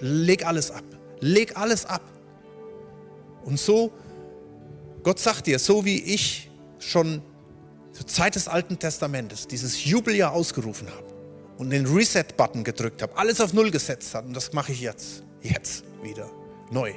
Leg 0.00 0.46
alles 0.46 0.70
ab. 0.70 0.84
Leg 1.20 1.56
alles 1.56 1.86
ab. 1.86 2.02
Und 3.44 3.58
so, 3.58 3.92
Gott 5.02 5.18
sagt 5.18 5.46
dir, 5.46 5.58
so 5.58 5.84
wie 5.84 6.02
ich 6.02 6.50
schon 6.78 7.22
zur 7.92 8.06
Zeit 8.06 8.34
des 8.34 8.48
Alten 8.48 8.78
Testamentes 8.78 9.46
dieses 9.46 9.84
Jubeljahr 9.84 10.32
ausgerufen 10.32 10.88
habe 10.90 11.14
und 11.58 11.70
den 11.70 11.86
Reset-Button 11.86 12.64
gedrückt 12.64 13.02
habe, 13.02 13.16
alles 13.16 13.40
auf 13.40 13.52
Null 13.52 13.70
gesetzt 13.70 14.14
habe, 14.14 14.28
und 14.28 14.34
das 14.34 14.52
mache 14.52 14.72
ich 14.72 14.80
jetzt, 14.80 15.22
jetzt 15.42 15.84
wieder, 16.02 16.30
neu. 16.70 16.92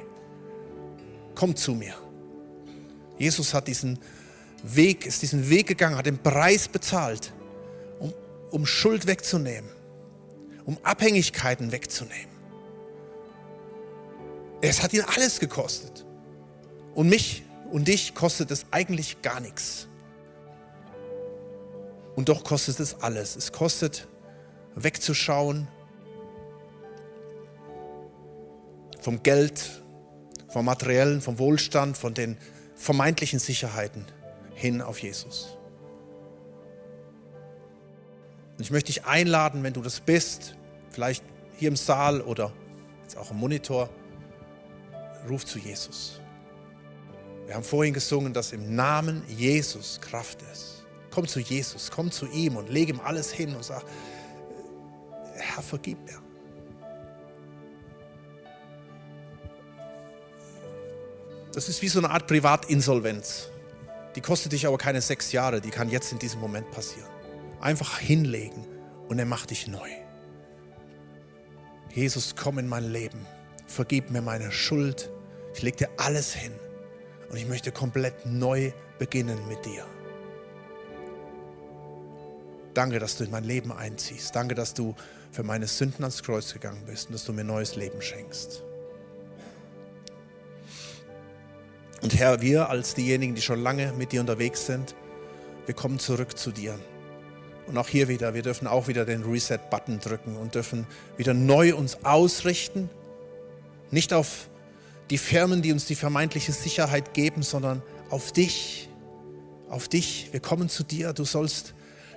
Komm 1.34 1.54
zu 1.54 1.74
mir. 1.74 1.94
Jesus 3.18 3.54
hat 3.54 3.68
diesen 3.68 3.98
Weg, 4.62 5.06
ist 5.06 5.22
diesen 5.22 5.48
Weg 5.48 5.66
gegangen, 5.66 5.96
hat 5.96 6.06
den 6.06 6.18
Preis 6.18 6.68
bezahlt, 6.68 7.32
um, 7.98 8.12
um 8.50 8.66
Schuld 8.66 9.06
wegzunehmen, 9.06 9.70
um 10.64 10.78
Abhängigkeiten 10.82 11.72
wegzunehmen. 11.72 12.38
Es 14.60 14.82
hat 14.82 14.92
ihn 14.92 15.02
alles 15.02 15.38
gekostet. 15.38 16.04
Und 16.94 17.08
mich 17.08 17.44
und 17.70 17.86
dich 17.86 18.14
kostet 18.14 18.50
es 18.50 18.66
eigentlich 18.70 19.22
gar 19.22 19.40
nichts. 19.40 19.86
Und 22.16 22.28
doch 22.28 22.42
kostet 22.42 22.80
es 22.80 23.00
alles. 23.00 23.36
Es 23.36 23.52
kostet 23.52 24.08
wegzuschauen 24.74 25.68
vom 29.00 29.22
Geld, 29.22 29.82
vom 30.48 30.64
materiellen, 30.64 31.20
vom 31.20 31.38
Wohlstand, 31.38 31.96
von 31.96 32.14
den 32.14 32.36
vermeintlichen 32.74 33.38
Sicherheiten 33.38 34.04
hin 34.54 34.80
auf 34.82 35.00
Jesus. 35.00 35.58
Und 38.56 38.64
ich 38.64 38.70
möchte 38.70 38.92
dich 38.92 39.04
einladen, 39.04 39.62
wenn 39.62 39.72
du 39.72 39.82
das 39.82 40.00
bist, 40.00 40.56
vielleicht 40.90 41.22
hier 41.56 41.68
im 41.68 41.76
Saal 41.76 42.20
oder 42.20 42.52
jetzt 43.02 43.16
auch 43.16 43.30
im 43.30 43.36
Monitor, 43.38 43.88
ruf 45.28 45.44
zu 45.44 45.58
Jesus. 45.58 46.20
Wir 47.46 47.54
haben 47.54 47.64
vorhin 47.64 47.94
gesungen, 47.94 48.32
dass 48.32 48.52
im 48.52 48.74
Namen 48.74 49.22
Jesus 49.28 50.00
Kraft 50.00 50.42
ist. 50.52 50.84
Komm 51.10 51.26
zu 51.26 51.40
Jesus, 51.40 51.90
komm 51.90 52.10
zu 52.10 52.26
ihm 52.26 52.56
und 52.56 52.68
leg 52.68 52.88
ihm 52.88 53.00
alles 53.00 53.32
hin 53.32 53.54
und 53.54 53.64
sag, 53.64 53.84
Herr, 55.34 55.62
vergib 55.62 55.98
mir. 56.04 56.20
Das 61.58 61.68
ist 61.68 61.82
wie 61.82 61.88
so 61.88 61.98
eine 61.98 62.10
Art 62.10 62.28
Privatinsolvenz. 62.28 63.48
Die 64.14 64.20
kostet 64.20 64.52
dich 64.52 64.64
aber 64.68 64.78
keine 64.78 65.02
sechs 65.02 65.32
Jahre, 65.32 65.60
die 65.60 65.70
kann 65.70 65.88
jetzt 65.88 66.12
in 66.12 66.20
diesem 66.20 66.38
Moment 66.38 66.70
passieren. 66.70 67.10
Einfach 67.60 67.98
hinlegen 67.98 68.64
und 69.08 69.18
er 69.18 69.24
macht 69.24 69.50
dich 69.50 69.66
neu. 69.66 69.88
Jesus, 71.92 72.36
komm 72.36 72.60
in 72.60 72.68
mein 72.68 72.84
Leben, 72.84 73.26
vergib 73.66 74.12
mir 74.12 74.22
meine 74.22 74.52
Schuld, 74.52 75.10
ich 75.52 75.62
lege 75.62 75.78
dir 75.78 75.88
alles 75.96 76.32
hin 76.32 76.52
und 77.28 77.36
ich 77.36 77.48
möchte 77.48 77.72
komplett 77.72 78.24
neu 78.24 78.70
beginnen 79.00 79.40
mit 79.48 79.66
dir. 79.66 79.84
Danke, 82.72 83.00
dass 83.00 83.16
du 83.16 83.24
in 83.24 83.32
mein 83.32 83.42
Leben 83.42 83.72
einziehst. 83.72 84.36
Danke, 84.36 84.54
dass 84.54 84.74
du 84.74 84.94
für 85.32 85.42
meine 85.42 85.66
Sünden 85.66 86.04
ans 86.04 86.22
Kreuz 86.22 86.52
gegangen 86.52 86.84
bist 86.86 87.08
und 87.08 87.14
dass 87.14 87.24
du 87.24 87.32
mir 87.32 87.42
neues 87.42 87.74
Leben 87.74 88.00
schenkst. 88.00 88.62
Und 92.00 92.16
Herr, 92.18 92.40
wir 92.40 92.70
als 92.70 92.94
diejenigen, 92.94 93.34
die 93.34 93.42
schon 93.42 93.60
lange 93.60 93.92
mit 93.92 94.12
dir 94.12 94.20
unterwegs 94.20 94.66
sind, 94.66 94.94
wir 95.66 95.74
kommen 95.74 95.98
zurück 95.98 96.38
zu 96.38 96.52
dir. 96.52 96.78
Und 97.66 97.76
auch 97.76 97.88
hier 97.88 98.08
wieder, 98.08 98.32
wir 98.34 98.42
dürfen 98.42 98.66
auch 98.66 98.88
wieder 98.88 99.04
den 99.04 99.22
Reset-Button 99.24 100.00
drücken 100.00 100.36
und 100.36 100.54
dürfen 100.54 100.86
wieder 101.16 101.34
neu 101.34 101.74
uns 101.74 102.04
ausrichten. 102.04 102.88
Nicht 103.90 104.12
auf 104.12 104.48
die 105.10 105.18
Firmen, 105.18 105.60
die 105.60 105.72
uns 105.72 105.84
die 105.84 105.94
vermeintliche 105.94 106.52
Sicherheit 106.52 107.12
geben, 107.12 107.42
sondern 107.42 107.82
auf 108.08 108.32
dich. 108.32 108.88
Auf 109.68 109.88
dich. 109.88 110.28
Wir 110.32 110.40
kommen 110.40 110.68
zu 110.68 110.82
dir. 110.82 111.12
Du 111.12 111.24
sollst 111.24 111.74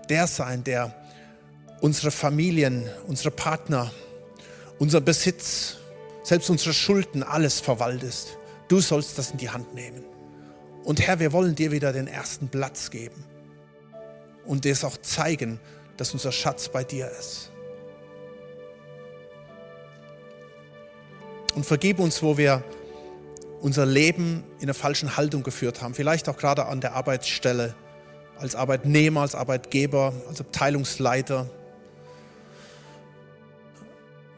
der 0.09 0.27
sein, 0.27 0.63
der 0.63 0.95
unsere 1.81 2.11
Familien, 2.11 2.89
unsere 3.07 3.31
Partner, 3.31 3.91
unser 4.79 5.01
Besitz, 5.01 5.77
selbst 6.23 6.49
unsere 6.49 6.73
Schulden, 6.73 7.23
alles 7.23 7.59
verwaltest. 7.59 8.37
Du 8.71 8.79
sollst 8.79 9.17
das 9.17 9.31
in 9.31 9.37
die 9.37 9.49
Hand 9.49 9.73
nehmen. 9.73 10.01
Und 10.85 11.05
Herr, 11.05 11.19
wir 11.19 11.33
wollen 11.33 11.55
dir 11.55 11.73
wieder 11.73 11.91
den 11.91 12.07
ersten 12.07 12.47
Platz 12.47 12.89
geben 12.89 13.25
und 14.45 14.63
dir 14.63 14.71
es 14.71 14.85
auch 14.85 14.95
zeigen, 14.95 15.59
dass 15.97 16.13
unser 16.13 16.31
Schatz 16.31 16.69
bei 16.69 16.85
dir 16.85 17.11
ist. 17.19 17.51
Und 21.53 21.65
vergib 21.65 21.99
uns, 21.99 22.23
wo 22.23 22.37
wir 22.37 22.63
unser 23.59 23.85
Leben 23.85 24.45
in 24.59 24.67
einer 24.67 24.73
falschen 24.73 25.17
Haltung 25.17 25.43
geführt 25.43 25.81
haben, 25.81 25.93
vielleicht 25.93 26.29
auch 26.29 26.37
gerade 26.37 26.65
an 26.67 26.79
der 26.79 26.93
Arbeitsstelle, 26.93 27.75
als 28.39 28.55
Arbeitnehmer, 28.55 29.19
als 29.19 29.35
Arbeitgeber, 29.35 30.13
als 30.29 30.39
Abteilungsleiter. 30.39 31.49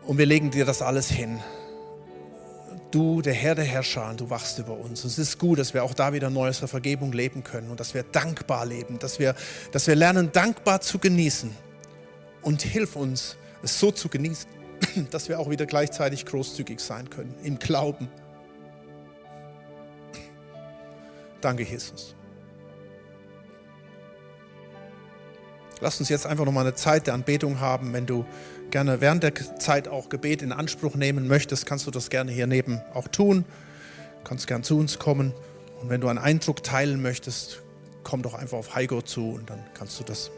Und 0.08 0.18
wir 0.18 0.26
legen 0.26 0.50
dir 0.50 0.66
das 0.66 0.82
alles 0.82 1.08
hin 1.08 1.40
du, 2.94 3.22
der 3.22 3.34
Herr 3.34 3.56
der 3.56 3.66
Herrscher, 3.66 4.14
du 4.16 4.30
wachst 4.30 4.60
über 4.60 4.78
uns. 4.78 5.04
Und 5.04 5.10
es 5.10 5.18
ist 5.18 5.40
gut, 5.40 5.60
dass 5.60 5.74
wir 5.74 5.84
auch 5.84 5.94
da 5.94 6.14
wieder 6.14 6.30
Neues 6.30 6.60
der 6.60 6.68
Vergebung 6.68 7.12
leben 7.12 7.44
können 7.44 7.70
und 7.70 7.80
dass 7.80 7.94
wir 7.94 8.04
dankbar 8.04 8.66
leben, 8.66 9.00
dass 9.00 9.20
wir, 9.20 9.36
dass 9.72 9.88
wir 9.88 9.96
lernen, 9.96 10.32
dankbar 10.32 10.82
zu 10.82 11.00
genießen. 11.00 11.52
Und 12.42 12.62
hilf 12.62 12.96
uns, 12.96 13.38
es 13.64 13.80
so 13.80 13.92
zu 13.92 14.10
genießen, 14.10 14.50
dass 15.12 15.30
wir 15.30 15.40
auch 15.40 15.50
wieder 15.50 15.66
gleichzeitig 15.66 16.26
großzügig 16.26 16.80
sein 16.80 17.10
können, 17.10 17.34
im 17.44 17.58
Glauben. 17.58 18.10
Danke, 21.42 21.64
Jesus. 21.64 22.16
Lass 25.82 26.00
uns 26.00 26.08
jetzt 26.08 26.26
einfach 26.26 26.46
nochmal 26.46 26.66
eine 26.66 26.76
Zeit 26.76 27.08
der 27.08 27.14
Anbetung 27.14 27.60
haben, 27.60 27.92
wenn 27.92 28.06
du 28.06 28.26
gerne 28.74 29.02
während 29.02 29.22
der 29.22 29.34
Zeit 29.60 29.88
auch 29.88 30.10
Gebet 30.10 30.42
in 30.42 30.52
Anspruch 30.52 30.96
nehmen 30.96 31.28
möchtest, 31.28 31.68
kannst 31.68 31.86
du 31.86 31.92
das 31.92 32.10
gerne 32.10 32.32
hier 32.32 32.48
neben 32.48 32.82
auch 32.96 33.08
tun. 33.08 33.46
Du 34.24 34.28
kannst 34.28 34.48
gern 34.48 34.64
zu 34.64 34.80
uns 34.80 34.98
kommen. 34.98 35.32
Und 35.80 35.90
wenn 35.90 36.02
du 36.02 36.08
einen 36.08 36.18
Eindruck 36.18 36.64
teilen 36.64 37.00
möchtest, 37.00 37.62
komm 38.04 38.24
doch 38.24 38.34
einfach 38.34 38.58
auf 38.58 38.74
Heigo 38.74 39.04
zu 39.04 39.30
und 39.30 39.48
dann 39.52 39.60
kannst 39.76 40.00
du 40.00 40.04
das 40.04 40.32